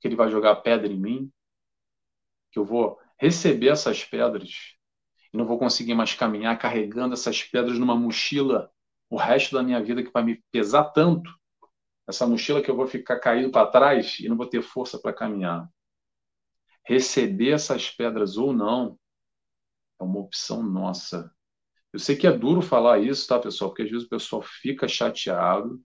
[0.00, 1.32] Que ele vai jogar pedra em mim,
[2.50, 4.76] que eu vou receber essas pedras
[5.32, 8.72] e não vou conseguir mais caminhar carregando essas pedras numa mochila
[9.10, 11.37] o resto da minha vida que vai me pesar tanto,
[12.08, 15.12] essa mochila que eu vou ficar caído para trás e não vou ter força para
[15.12, 15.68] caminhar.
[16.84, 18.98] Receber essas pedras ou não
[20.00, 21.30] é uma opção nossa.
[21.92, 23.70] Eu sei que é duro falar isso, tá, pessoal?
[23.70, 25.82] Porque às vezes o pessoal fica chateado,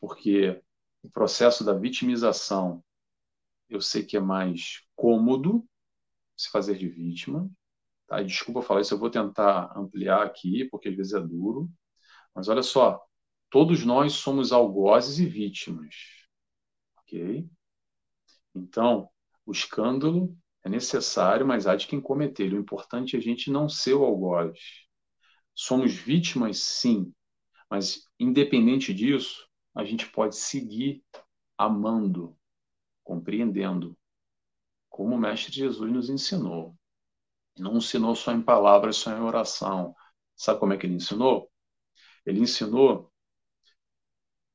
[0.00, 0.62] porque
[1.02, 2.82] o processo da vitimização
[3.68, 5.68] eu sei que é mais cômodo
[6.36, 7.50] se fazer de vítima,
[8.06, 8.22] Tá?
[8.22, 11.70] Desculpa falar isso, eu vou tentar ampliar aqui, porque às vezes é duro.
[12.34, 13.04] Mas olha só,
[13.50, 15.94] todos nós somos algozes e vítimas.
[16.98, 17.48] Ok?
[18.54, 19.08] Então,
[19.44, 22.52] o escândalo é necessário, mas há de quem cometer.
[22.52, 24.58] O importante é a gente não ser o algoz.
[25.54, 27.12] Somos vítimas, sim,
[27.70, 31.02] mas independente disso, a gente pode seguir
[31.56, 32.36] amando,
[33.02, 33.96] compreendendo,
[34.88, 36.76] como o Mestre Jesus nos ensinou.
[37.58, 39.94] Não ensinou só em palavras, só em oração.
[40.34, 41.50] Sabe como é que ele ensinou?
[42.24, 43.10] Ele ensinou,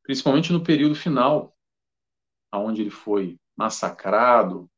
[0.03, 1.55] principalmente no período final,
[2.53, 4.69] onde ele foi massacrado,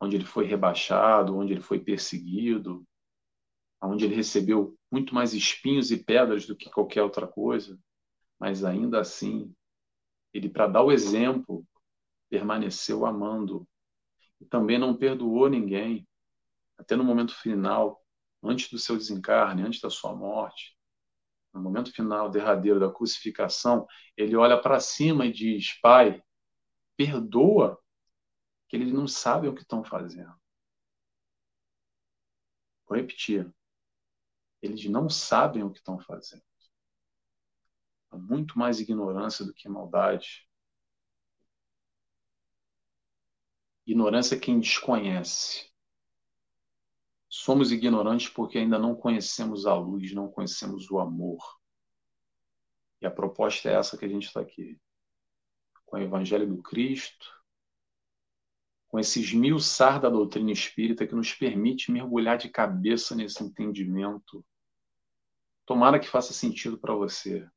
[0.00, 2.86] onde ele foi rebaixado, onde ele foi perseguido,
[3.82, 7.78] onde ele recebeu muito mais espinhos e pedras do que qualquer outra coisa,
[8.38, 9.54] mas ainda assim,
[10.32, 11.64] ele, para dar o exemplo,
[12.28, 13.66] permaneceu amando
[14.40, 16.06] e também não perdoou ninguém
[16.78, 18.02] até no momento final,
[18.42, 20.74] antes do seu desencarne, antes da sua morte,
[21.52, 23.86] no momento final, derradeiro da crucificação,
[24.16, 26.22] ele olha para cima e diz: Pai,
[26.96, 27.78] perdoa,
[28.68, 30.34] que eles não sabem o que estão fazendo.
[32.86, 33.52] Vou repetir.
[34.62, 36.42] Eles não sabem o que estão fazendo.
[38.10, 40.48] Há muito mais ignorância do que maldade.
[43.86, 45.69] Ignorância é quem desconhece.
[47.32, 51.38] Somos ignorantes porque ainda não conhecemos a luz, não conhecemos o amor.
[53.00, 54.76] E a proposta é essa que a gente está aqui.
[55.86, 57.26] Com o Evangelho do Cristo,
[58.88, 64.44] com esse esmiuçar da doutrina espírita que nos permite mergulhar de cabeça nesse entendimento.
[65.64, 67.48] Tomara que faça sentido para você.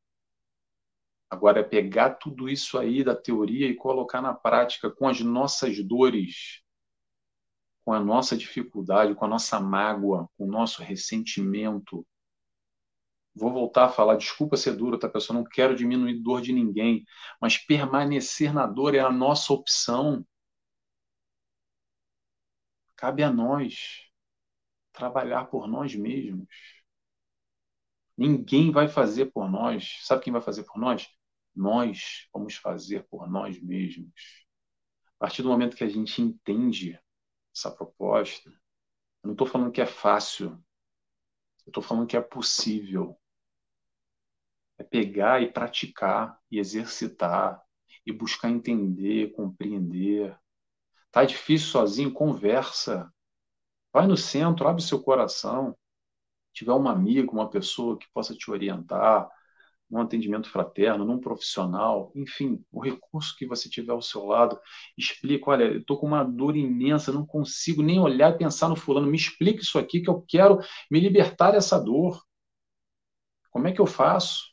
[1.32, 5.84] Agora é pegar tudo isso aí da teoria e colocar na prática com as nossas
[5.84, 6.62] dores,
[7.84, 12.06] com a nossa dificuldade, com a nossa mágoa, com o nosso ressentimento.
[13.36, 15.40] Vou voltar a falar, desculpa ser duro, tá, pessoal?
[15.40, 17.04] Não quero diminuir dor de ninguém,
[17.42, 20.26] mas permanecer na dor é a nossa opção.
[22.96, 24.08] Cabe a nós
[24.94, 26.48] trabalhar por nós mesmos.
[28.16, 30.00] Ninguém vai fazer por nós.
[30.04, 31.10] Sabe quem vai fazer por nós?
[31.56, 34.14] Nós vamos fazer por nós mesmos.
[35.18, 37.00] A partir do momento que a gente entende
[37.54, 40.62] essa proposta, eu não estou falando que é fácil,
[41.66, 43.18] eu estou falando que é possível.
[44.78, 47.64] É pegar e praticar, e exercitar,
[48.06, 50.38] e buscar entender, compreender.
[51.12, 52.12] Tá difícil sozinho?
[52.12, 53.14] Conversa.
[53.94, 55.78] Vai no centro, abre seu coração.
[56.48, 59.30] Se tiver um amigo, uma pessoa que possa te orientar,
[59.94, 64.60] num atendimento fraterno, num profissional, enfim, o recurso que você tiver ao seu lado,
[64.98, 68.76] explica, olha, eu estou com uma dor imensa, não consigo nem olhar e pensar no
[68.76, 70.58] fulano, me explica isso aqui que eu quero
[70.90, 72.20] me libertar dessa dor.
[73.52, 74.52] Como é que eu faço?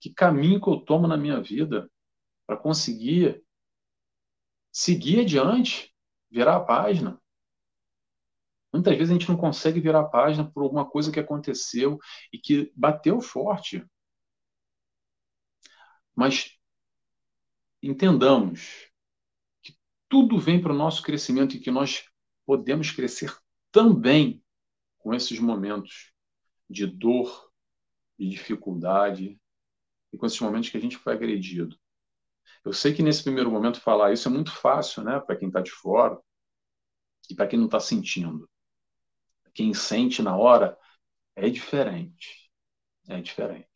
[0.00, 1.90] Que caminho que eu tomo na minha vida
[2.46, 3.44] para conseguir
[4.72, 5.94] seguir adiante,
[6.30, 7.20] virar a página?
[8.74, 11.96] Muitas vezes a gente não consegue virar a página por alguma coisa que aconteceu
[12.32, 13.86] e que bateu forte.
[16.12, 16.58] Mas
[17.80, 18.90] entendamos
[19.62, 22.04] que tudo vem para o nosso crescimento e que nós
[22.44, 23.32] podemos crescer
[23.70, 24.42] também
[24.98, 26.12] com esses momentos
[26.68, 27.52] de dor,
[28.18, 29.40] de dificuldade
[30.12, 31.78] e com esses momentos que a gente foi agredido.
[32.64, 35.60] Eu sei que nesse primeiro momento falar isso é muito fácil, né, para quem está
[35.60, 36.20] de fora
[37.30, 38.50] e para quem não está sentindo.
[39.54, 40.76] Quem sente na hora
[41.36, 42.50] é diferente.
[43.08, 43.68] É diferente.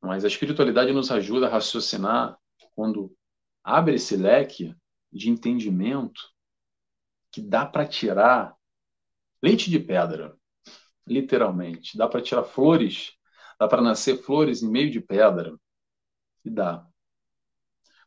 [0.00, 2.38] Mas a espiritualidade nos ajuda a raciocinar
[2.74, 3.14] quando
[3.62, 4.74] abre esse leque
[5.12, 6.20] de entendimento
[7.30, 8.56] que dá para tirar
[9.42, 10.36] leite de pedra,
[11.06, 11.96] literalmente.
[11.96, 13.12] Dá para tirar flores,
[13.58, 15.58] dá para nascer flores em meio de pedra.
[16.44, 16.86] E dá.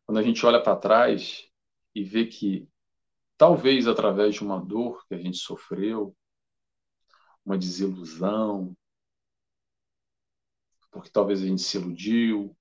[0.05, 1.47] Quando a gente olha para trás
[1.93, 2.67] e vê que
[3.39, 6.13] talvez através de uma dor que a gente sofreu,
[7.45, 8.75] uma desilusão,
[10.91, 12.53] porque talvez a gente se iludiu,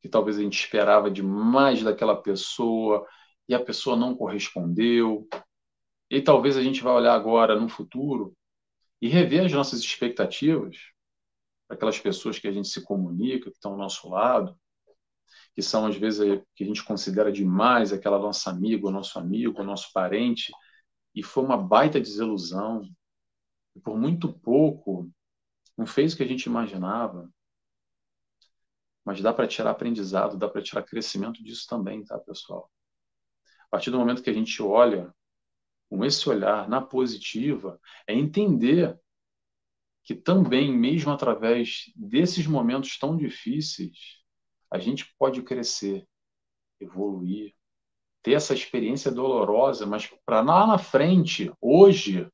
[0.00, 3.06] que talvez a gente esperava demais daquela pessoa
[3.48, 5.28] e a pessoa não correspondeu.
[6.10, 8.36] E talvez a gente vá olhar agora no futuro
[9.00, 10.76] e rever as nossas expectativas
[11.68, 14.58] para aquelas pessoas que a gente se comunica, que estão ao nosso lado,
[15.54, 19.92] que são às vezes que a gente considera demais aquela nossa amiga, nosso amigo, nosso
[19.92, 20.52] parente,
[21.14, 22.82] e foi uma baita desilusão.
[23.82, 25.10] Por muito pouco
[25.76, 27.32] não fez o que a gente imaginava.
[29.04, 32.70] Mas dá para tirar aprendizado, dá para tirar crescimento disso também, tá, pessoal?
[33.66, 35.14] A partir do momento que a gente olha
[35.88, 38.98] com esse olhar na positiva, é entender
[40.04, 44.17] que também, mesmo através desses momentos tão difíceis,
[44.70, 46.06] a gente pode crescer,
[46.80, 47.54] evoluir,
[48.22, 52.28] ter essa experiência dolorosa, mas para lá na frente, hoje,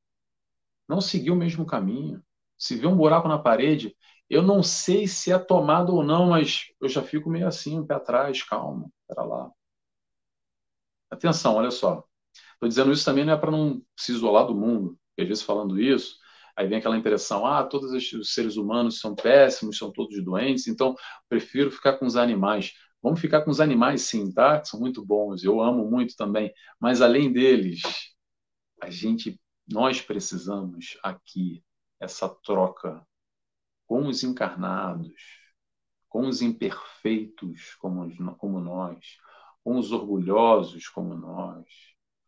[0.88, 2.22] não seguir o mesmo caminho
[2.58, 3.96] se vê um buraco na parede,
[4.28, 7.86] eu não sei se é tomado ou não, mas eu já fico meio assim, um
[7.86, 9.50] pé atrás, calmo, para lá.
[11.10, 12.04] Atenção, olha só.
[12.54, 15.42] Estou dizendo isso também não é para não se isolar do mundo, porque às vezes
[15.44, 16.18] falando isso,
[16.56, 20.94] aí vem aquela impressão, ah, todos os seres humanos são péssimos, são todos doentes, então
[21.28, 22.72] prefiro ficar com os animais.
[23.02, 24.60] Vamos ficar com os animais sim, tá?
[24.60, 27.82] Que são muito bons, eu amo muito também, mas além deles,
[28.80, 31.62] a gente, nós precisamos aqui
[32.00, 33.06] essa troca
[33.86, 35.12] com os encarnados,
[36.08, 39.18] com os imperfeitos como, como nós,
[39.62, 41.66] com os orgulhosos como nós,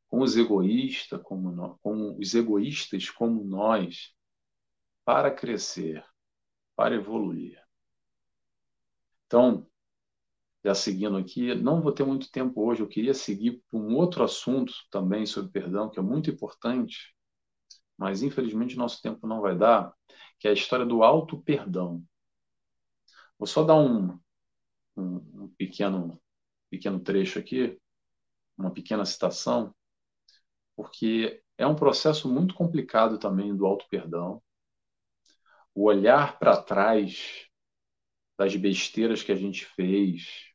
[0.09, 4.16] com os egoístas como nós, com os egoístas como nós,
[5.07, 6.05] para crescer,
[6.77, 7.59] para evoluir.
[9.27, 9.67] Então,
[10.65, 14.25] já seguindo aqui, não vou ter muito tempo hoje, eu queria seguir para um outro
[14.25, 17.15] assunto também sobre perdão, que é muito importante,
[17.99, 19.95] mas infelizmente nosso tempo não vai dar,
[20.41, 22.05] que é a história do auto perdão.
[23.39, 24.19] Vou só dar um,
[24.97, 26.21] um, um pequeno
[26.71, 27.81] pequeno trecho aqui,
[28.59, 29.75] uma pequena citação,
[30.75, 34.43] porque é um processo muito complicado também do auto perdão.
[35.77, 37.51] O olhar para trás
[38.39, 40.55] das besteiras que a gente fez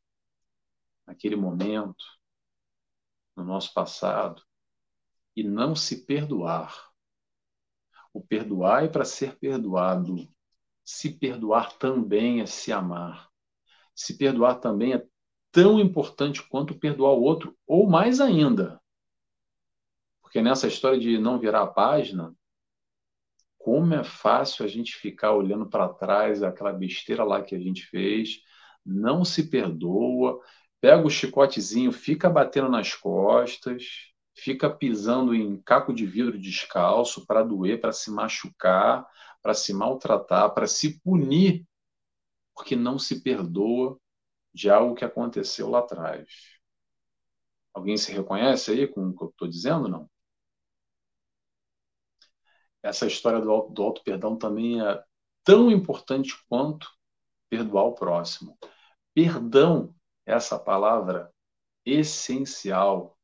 [1.06, 2.04] naquele momento,
[3.36, 4.42] no nosso passado,
[5.36, 6.90] e não se perdoar.
[8.12, 10.28] O perdoar é para ser perdoado.
[10.84, 13.30] Se perdoar também é se amar.
[13.94, 15.06] Se perdoar também é
[15.52, 18.82] tão importante quanto perdoar o outro, ou mais ainda.
[20.20, 22.34] Porque nessa história de não virar a página,
[23.62, 27.84] como é fácil a gente ficar olhando para trás aquela besteira lá que a gente
[27.86, 28.40] fez,
[28.84, 30.40] não se perdoa,
[30.80, 33.84] pega o chicotezinho, fica batendo nas costas,
[34.34, 39.06] fica pisando em caco de vidro descalço para doer, para se machucar,
[39.40, 41.64] para se maltratar, para se punir,
[42.54, 43.98] porque não se perdoa
[44.54, 46.26] de algo que aconteceu lá atrás.
[47.74, 50.08] Alguém se reconhece aí com o que eu estou dizendo, não?
[52.82, 55.04] Essa história do auto, do auto perdão também é
[55.44, 56.90] tão importante quanto
[57.48, 58.58] perdoar o próximo.
[59.14, 61.32] Perdão, essa palavra
[61.84, 63.18] essencial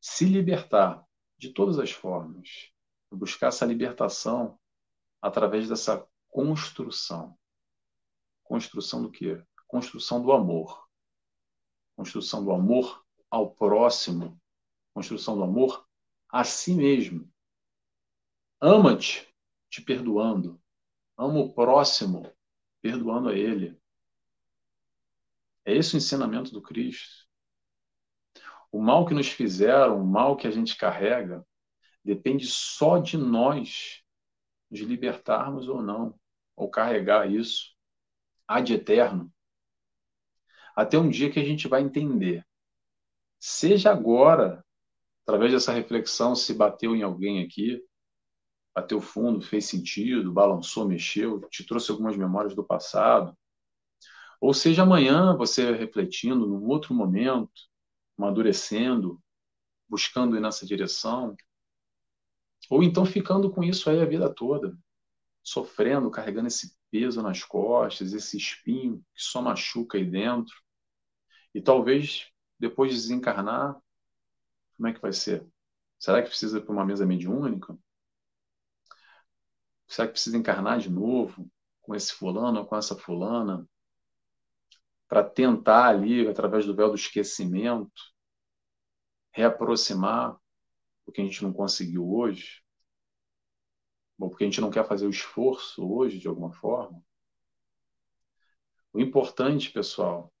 [0.00, 1.04] se libertar
[1.36, 2.70] de todas as formas,
[3.10, 4.58] buscar essa libertação
[5.20, 7.36] através dessa construção.
[8.42, 9.42] Construção do quê?
[9.66, 10.88] Construção do amor.
[11.96, 14.40] Construção do amor ao próximo.
[14.94, 15.86] Construção do amor
[16.30, 17.30] a si mesmo.
[18.60, 19.28] Ama-te,
[19.70, 20.60] te perdoando.
[21.16, 22.30] Ama o próximo,
[22.80, 23.80] perdoando a ele.
[25.64, 27.26] É esse o ensinamento do Cristo.
[28.70, 31.44] O mal que nos fizeram, o mal que a gente carrega,
[32.08, 34.02] Depende só de nós
[34.70, 36.18] de libertarmos ou não,
[36.56, 37.76] ou carregar isso
[38.46, 39.30] ad eterno,
[40.74, 42.46] até um dia que a gente vai entender.
[43.38, 44.64] Seja agora,
[45.22, 47.78] através dessa reflexão, se bateu em alguém aqui,
[48.80, 53.36] bateu fundo, fez sentido, balançou, mexeu, te trouxe algumas memórias do passado.
[54.40, 57.60] Ou seja, amanhã você refletindo num outro momento,
[58.16, 59.20] amadurecendo,
[59.88, 61.36] buscando ir nessa direção,
[62.70, 64.78] ou então ficando com isso aí a vida toda,
[65.42, 70.54] sofrendo, carregando esse peso nas costas, esse espinho que só machuca aí dentro.
[71.52, 72.28] E talvez
[72.60, 73.76] depois de desencarnar,
[74.76, 75.44] como é que vai ser?
[75.98, 77.76] Será que precisa para uma mesa mediúnica?
[79.88, 83.66] Será que precisa encarnar de novo com esse fulano ou com essa fulana?
[85.08, 88.02] Para tentar ali, através do véu do esquecimento,
[89.32, 90.38] reaproximar
[91.06, 92.62] o que a gente não conseguiu hoje?
[94.18, 97.02] Ou porque a gente não quer fazer o esforço hoje, de alguma forma?
[98.92, 100.32] O importante, pessoal,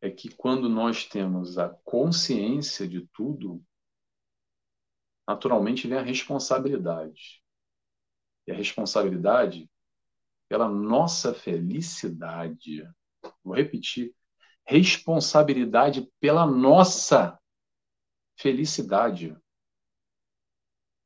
[0.00, 3.64] é que quando nós temos a consciência de tudo,
[5.26, 7.43] naturalmente vem a responsabilidade.
[8.46, 9.70] E a responsabilidade
[10.48, 12.88] pela nossa felicidade.
[13.42, 14.14] Vou repetir.
[14.66, 17.38] Responsabilidade pela nossa
[18.36, 19.36] felicidade.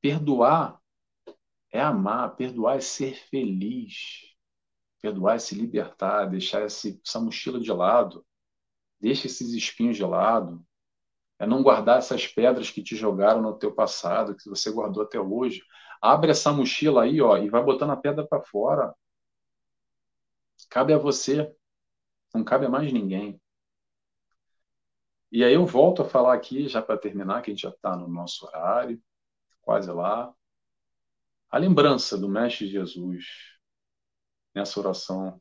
[0.00, 0.80] Perdoar
[1.70, 4.34] é amar, perdoar é ser feliz.
[5.00, 8.24] Perdoar é se libertar, deixar essa mochila de lado.
[9.00, 10.64] Deixa esses espinhos de lado.
[11.38, 15.20] É não guardar essas pedras que te jogaram no teu passado, que você guardou até
[15.20, 15.62] hoje.
[16.00, 18.94] Abre essa mochila aí, ó, e vai botando a pedra para fora.
[20.70, 21.54] Cabe a você.
[22.34, 23.40] Não cabe a mais ninguém.
[25.30, 27.94] E aí eu volto a falar aqui, já para terminar, que a gente já está
[27.96, 29.02] no nosso horário,
[29.60, 30.34] quase lá.
[31.50, 33.26] A lembrança do Mestre Jesus
[34.54, 35.40] nessa oração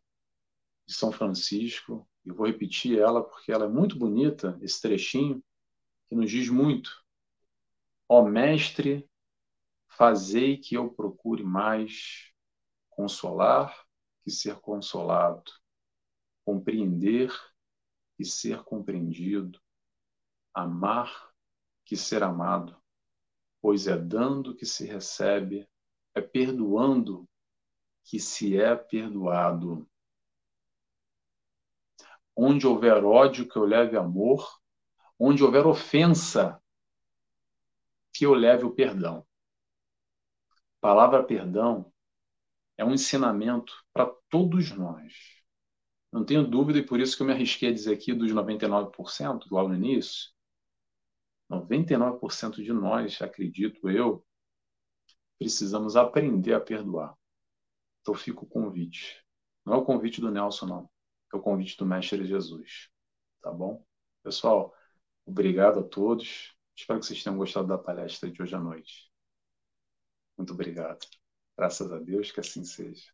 [0.86, 5.44] de São Francisco, eu vou repetir ela porque ela é muito bonita, esse trechinho,
[6.08, 6.92] que nos diz muito.
[8.08, 9.07] Ó Mestre,
[9.98, 12.32] fazei que eu procure mais
[12.92, 13.76] consolar
[14.24, 15.52] que ser consolado,
[16.46, 17.32] compreender
[18.20, 19.60] e ser compreendido,
[20.54, 21.34] amar
[21.84, 22.80] que ser amado,
[23.62, 25.68] pois é dando que se recebe,
[26.14, 27.28] é perdoando
[28.04, 29.90] que se é perdoado.
[32.36, 34.60] Onde houver ódio, que eu leve amor,
[35.20, 36.62] onde houver ofensa,
[38.14, 39.27] que eu leve o perdão.
[40.80, 41.92] Palavra perdão
[42.78, 45.14] é um ensinamento para todos nós.
[46.12, 49.46] Não tenho dúvida, e por isso que eu me arrisquei a dizer aqui dos 99%,
[49.52, 50.32] logo no início,
[51.50, 54.26] 99% de nós, acredito eu,
[55.38, 57.16] precisamos aprender a perdoar.
[58.02, 59.24] Então fica o convite.
[59.66, 60.90] Não é o convite do Nelson, não.
[61.34, 62.90] É o convite do Mestre Jesus.
[63.42, 63.86] Tá bom?
[64.24, 64.74] Pessoal,
[65.26, 66.56] obrigado a todos.
[66.76, 69.07] Espero que vocês tenham gostado da palestra de hoje à noite.
[70.38, 71.06] Muito obrigado.
[71.58, 73.12] Graças a Deus que assim seja.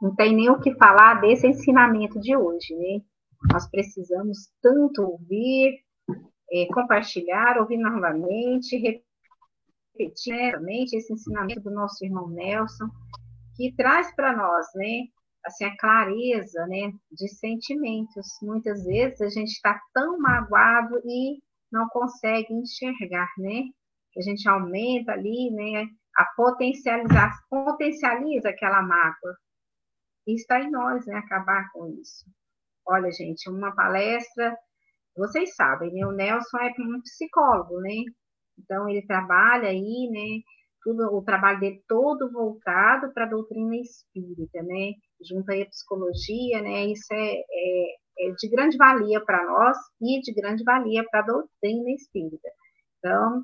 [0.00, 3.02] Não tem nem o que falar desse ensinamento de hoje, né?
[3.50, 5.80] Nós precisamos tanto ouvir,
[6.52, 8.76] é, compartilhar, ouvir novamente,
[9.96, 12.88] repetir novamente esse ensinamento do nosso irmão Nelson,
[13.56, 15.06] que traz para nós, né?
[15.46, 18.26] Assim, a clareza, né, de sentimentos.
[18.42, 21.40] Muitas vezes a gente está tão magoado e
[21.70, 23.62] não consegue enxergar, né?
[24.18, 25.86] A gente aumenta ali, né,
[26.16, 29.36] a potencializar, potencializa aquela mágoa.
[30.26, 32.24] E está em nós, né, acabar com isso.
[32.84, 34.56] Olha, gente, uma palestra,
[35.16, 38.02] vocês sabem, né, o Nelson é um psicólogo, né?
[38.58, 40.42] Então, ele trabalha aí, né,
[40.82, 44.92] tudo, o trabalho dele todo voltado para a doutrina espírita, né?
[45.22, 46.86] Junto aí a psicologia, né?
[46.86, 51.26] Isso é, é, é de grande valia para nós e de grande valia para a
[51.26, 52.48] doutrina espírita.
[52.98, 53.42] Então,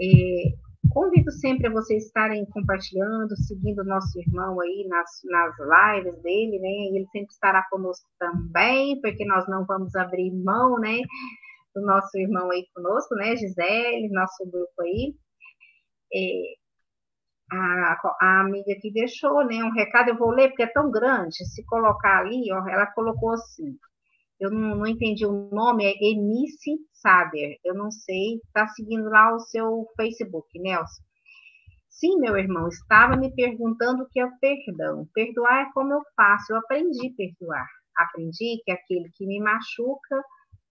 [0.00, 6.20] é, Convido sempre a vocês estarem compartilhando, seguindo o nosso irmão aí nas, nas lives
[6.22, 6.68] dele, né?
[6.68, 10.98] Ele sempre estará conosco também, porque nós não vamos abrir mão, né?
[11.74, 13.34] Do nosso irmão aí conosco, né?
[13.36, 15.14] Gisele, nosso grupo aí.
[16.12, 16.54] É,
[17.52, 19.62] a, a, amiga que deixou, né?
[19.64, 21.44] Um recado, eu vou ler porque é tão grande.
[21.46, 23.76] Se colocar ali, ó, ela colocou assim
[24.42, 29.32] eu não, não, entendi o nome, é Enice Sader, eu não sei, está seguindo lá
[29.32, 31.02] o seu Facebook, Nelson.
[31.88, 35.06] Sim, meu irmão, estava me perguntando o que é o perdão.
[35.14, 37.68] Perdoar é como eu faço, eu aprendi a perdoar.
[37.96, 40.20] Aprendi que aquele que me machuca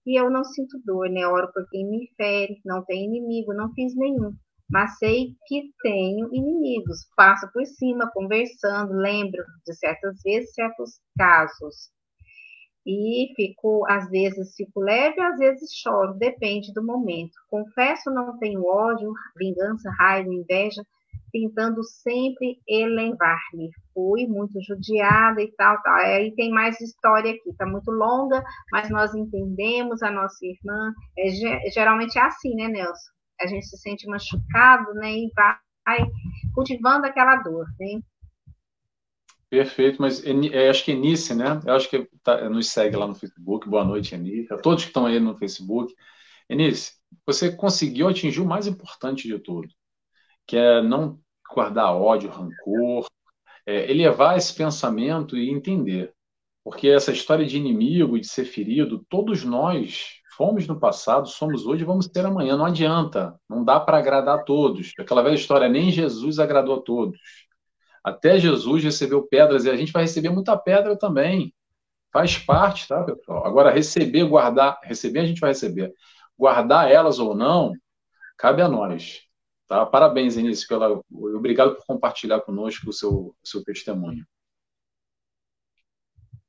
[0.05, 1.25] e eu não sinto dor, né?
[1.25, 4.35] Oro por quem me fere, não tem inimigo, não fiz nenhum.
[4.71, 7.05] Mas sei que tenho inimigos.
[7.15, 11.91] Passo por cima, conversando, lembro de certas vezes, certos casos.
[12.87, 17.33] E fico, às vezes, fico leve, às vezes choro, depende do momento.
[17.49, 20.81] Confesso, não tenho ódio, vingança, raiva, inveja,
[21.31, 23.69] tentando sempre elevar-me.
[23.93, 25.95] Fui muito judiada e tal, tal.
[25.95, 30.93] Aí tem mais história aqui, tá muito longa, mas nós entendemos a nossa irmã.
[31.17, 33.20] É, geralmente é assim, né, Nelson?
[33.41, 36.07] A gente se sente machucado, né, e vai
[36.53, 38.01] cultivando aquela dor, né?
[39.49, 41.59] Perfeito, mas é, acho que Enice, né?
[41.65, 43.67] Eu acho que tá, nos segue lá no Facebook.
[43.67, 44.53] Boa noite, Enice.
[44.53, 45.93] A todos que estão aí no Facebook.
[46.49, 46.93] Enice,
[47.25, 49.67] você conseguiu atingir o mais importante de tudo,
[50.47, 51.19] que é não
[51.53, 53.07] guardar ódio, rancor,
[53.65, 56.13] é, elevar esse pensamento e entender.
[56.63, 61.83] Porque essa história de inimigo, de ser ferido, todos nós fomos no passado, somos hoje,
[61.83, 62.57] vamos ter amanhã.
[62.57, 64.93] Não adianta, não dá para agradar a todos.
[64.99, 67.19] Aquela velha história, nem Jesus agradou a todos.
[68.03, 71.53] Até Jesus recebeu pedras e a gente vai receber muita pedra também.
[72.11, 73.45] Faz parte, tá, pessoal?
[73.45, 75.93] Agora, receber, guardar, receber a gente vai receber.
[76.37, 77.73] Guardar elas ou não,
[78.37, 79.21] cabe a nós.
[79.67, 79.85] Tá?
[79.85, 81.01] Parabéns, Início, pela...
[81.09, 84.25] obrigado por compartilhar conosco o seu, seu testemunho.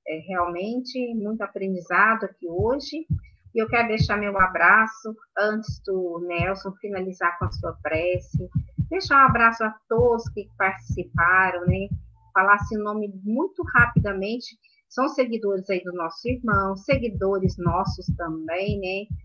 [0.06, 3.06] É realmente muito aprendizado aqui hoje.
[3.55, 8.48] E eu quero deixar meu abraço antes do Nelson finalizar com a sua prece.
[8.88, 11.88] Deixar um abraço a todos que participaram, né?
[12.32, 14.57] Falar assim o nome muito rapidamente.
[14.88, 19.16] São seguidores aí do nosso irmão, seguidores nossos também, né?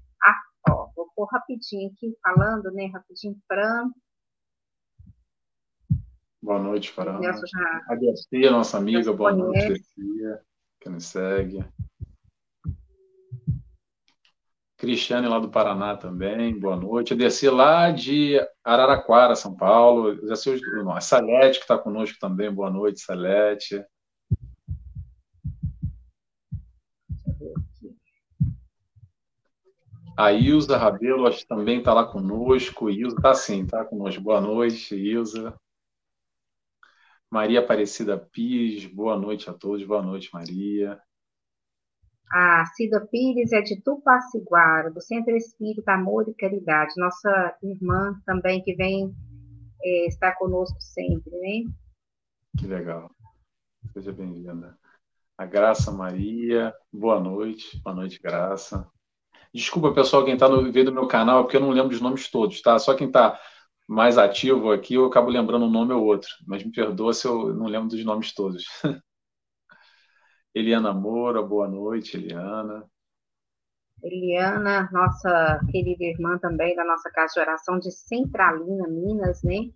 [0.70, 2.88] Ó, vou pôr rapidinho aqui, falando, né?
[2.88, 3.90] Rapidinho, Fran.
[6.42, 7.22] Boa noite, Fran.
[7.22, 7.82] Já...
[7.90, 9.68] A Garcia, nossa amiga, boa conhece.
[9.70, 10.42] noite, Garcia,
[10.80, 11.66] que nos segue.
[14.78, 17.12] Cristiane lá do Paraná também, boa noite.
[17.12, 20.28] A Dercy lá de Araraquara, São Paulo.
[20.28, 20.62] Já sei
[20.94, 23.84] a Salete que está conosco também, boa noite, Salete.
[30.16, 32.88] A Ilza Rabelo acho que também está lá conosco.
[32.90, 34.22] Ilza está sim, está conosco.
[34.22, 35.56] Boa noite, Ilza.
[37.32, 39.84] Maria Aparecida Pires, boa noite a todos.
[39.86, 41.02] Boa noite, Maria.
[42.32, 46.94] A Cida Pires é de Tupaciguara, do Centro Espírita Amor e Caridade.
[46.98, 49.16] Nossa irmã também que vem
[49.82, 51.72] é, estar conosco sempre, né?
[52.58, 53.10] Que legal.
[53.94, 54.78] Seja bem-vinda.
[55.38, 57.82] A Graça Maria, boa noite.
[57.82, 58.90] Boa noite, Graça.
[59.54, 62.62] Desculpa, pessoal, quem está vendo meu canal, é porque eu não lembro os nomes todos,
[62.62, 62.78] tá?
[62.78, 63.40] Só quem está
[63.88, 66.30] mais ativo aqui, eu acabo lembrando um nome ou outro.
[66.46, 68.66] Mas me perdoa se eu não lembro dos nomes todos.
[70.58, 72.90] Eliana Moura, boa noite, Eliana.
[74.02, 79.72] Eliana, nossa querida irmã também da nossa casa de oração de Centralina, Minas, né?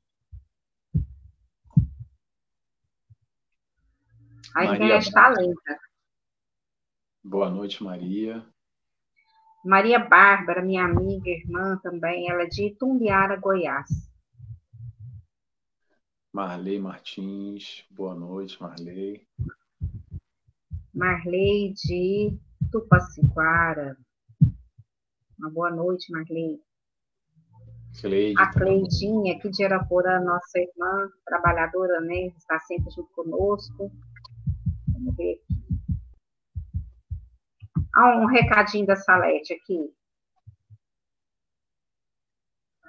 [4.55, 5.79] A internet está lenta.
[7.23, 8.43] Boa noite, Maria.
[9.63, 13.88] Maria Bárbara, minha amiga, irmã também, ela é de Itumbiara, Goiás.
[16.34, 19.27] Marley Martins, boa noite, Marley.
[21.02, 22.38] Marley de
[22.72, 23.97] Tupaciquara.
[25.39, 26.62] Uma boa noite, Marley.
[27.99, 32.28] Cleide, a Cleidinha, aqui de Arapora, nossa irmã, trabalhadora, né?
[32.38, 33.91] Está sempre junto conosco.
[34.93, 35.82] Vamos ver aqui.
[37.95, 39.91] Ah, um recadinho da Salete aqui.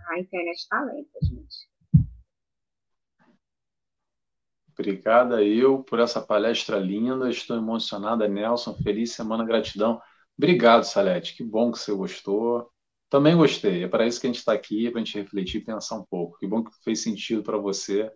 [0.09, 1.52] A internet está lenta, gente.
[4.83, 7.30] Obrigada eu por essa palestra linda.
[7.30, 8.74] Estou emocionada, Nelson.
[8.83, 10.03] Feliz semana, gratidão.
[10.37, 11.37] Obrigado, Salete.
[11.37, 12.68] Que bom que você gostou.
[13.09, 13.85] Também gostei.
[13.85, 16.05] É para isso que a gente está aqui, para a gente refletir e pensar um
[16.05, 16.37] pouco.
[16.37, 18.11] Que bom que fez sentido para você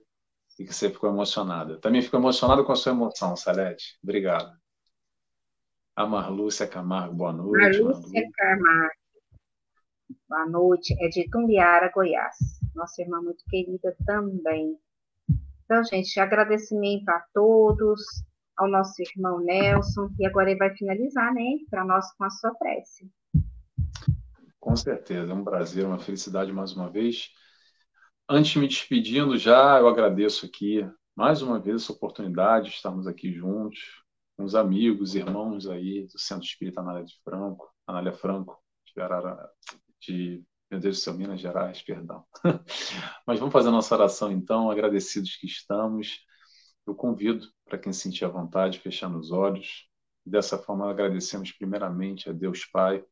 [0.58, 1.78] e que você ficou emocionada.
[1.78, 3.96] Também fico emocionado com a sua emoção, Salete.
[4.02, 4.52] Obrigado.
[5.94, 7.80] A Marlúcia Camargo, boa noite.
[7.80, 8.94] Marlúcia Camargo,
[10.28, 10.96] boa noite.
[11.00, 12.36] É de Tumbiara, Goiás.
[12.74, 14.76] Nossa irmã muito querida também.
[15.66, 18.00] Então, gente, agradecimento a todos,
[18.56, 22.54] ao nosso irmão Nelson, e agora ele vai finalizar, né, para nós com a sua
[22.54, 23.10] prece.
[24.60, 27.30] Com certeza, é um prazer, uma felicidade mais uma vez.
[28.28, 33.08] Antes de me despedindo, já eu agradeço aqui mais uma vez essa oportunidade de estarmos
[33.08, 33.80] aqui juntos,
[34.38, 38.56] uns amigos, irmãos aí do Centro Espírita Anália de Franco, Anália Franco,
[38.94, 39.50] de, Arara,
[40.00, 42.24] de meu Deus do céu, Minas Gerais, perdão.
[43.26, 46.24] Mas vamos fazer a nossa oração então, agradecidos que estamos.
[46.86, 49.88] Eu convido para quem sentir a vontade, fechando os olhos.
[50.24, 53.04] Dessa forma, agradecemos primeiramente a Deus Pai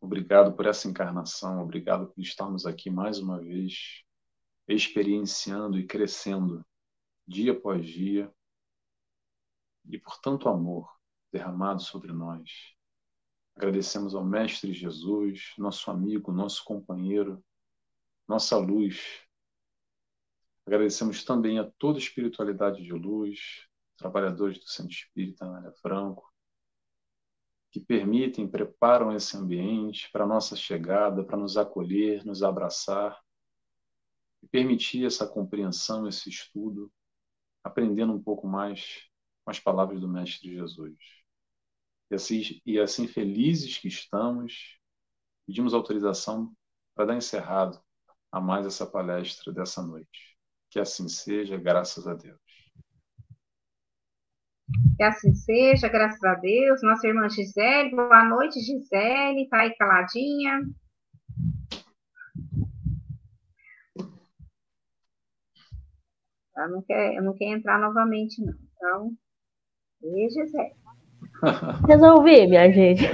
[0.00, 4.04] Obrigado por essa encarnação, obrigado por estarmos aqui mais uma vez,
[4.68, 6.64] experienciando e crescendo
[7.26, 8.32] dia após dia,
[9.90, 10.88] e por tanto amor
[11.32, 12.77] derramado sobre nós.
[13.58, 17.44] Agradecemos ao Mestre Jesus, nosso amigo, nosso companheiro,
[18.28, 19.26] nossa luz.
[20.64, 26.32] Agradecemos também a toda a espiritualidade de luz, trabalhadores do Centro Espírita Anália Franco,
[27.72, 33.20] que permitem, preparam esse ambiente para nossa chegada, para nos acolher, nos abraçar
[34.40, 36.92] e permitir essa compreensão, esse estudo,
[37.64, 39.10] aprendendo um pouco mais
[39.44, 40.96] com as palavras do Mestre Jesus.
[42.10, 44.78] E assim, e assim felizes que estamos,
[45.46, 46.52] pedimos autorização
[46.94, 47.80] para dar encerrado
[48.32, 50.36] a mais essa palestra dessa noite.
[50.70, 52.38] Que assim seja, graças a Deus.
[54.96, 56.82] Que assim seja, graças a Deus.
[56.82, 59.42] Nossa irmã Gisele, boa noite, Gisele.
[59.42, 60.60] Está aí caladinha.
[66.56, 68.54] Ela não quer, não quer entrar novamente, não.
[68.74, 69.16] Então,
[70.02, 70.77] e Gisele.
[71.86, 73.04] Resolvi, minha gente.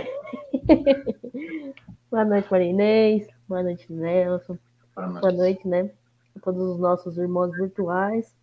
[2.10, 3.26] boa noite, Maria Inês.
[3.48, 4.58] Boa noite, Nelson.
[4.94, 5.90] Boa noite, Boa noite né?
[6.36, 8.34] A todos os nossos irmãos virtuais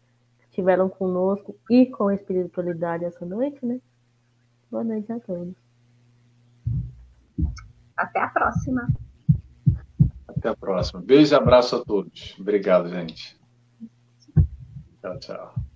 [0.49, 3.79] estiveram conosco e com a espiritualidade essa noite, né?
[4.69, 5.55] Boa noite a todos.
[7.95, 8.87] Até a próxima.
[10.27, 11.01] Até a próxima.
[11.01, 12.35] Beijo e abraço a todos.
[12.39, 13.39] Obrigado, gente.
[15.01, 15.70] Tchau, tchau.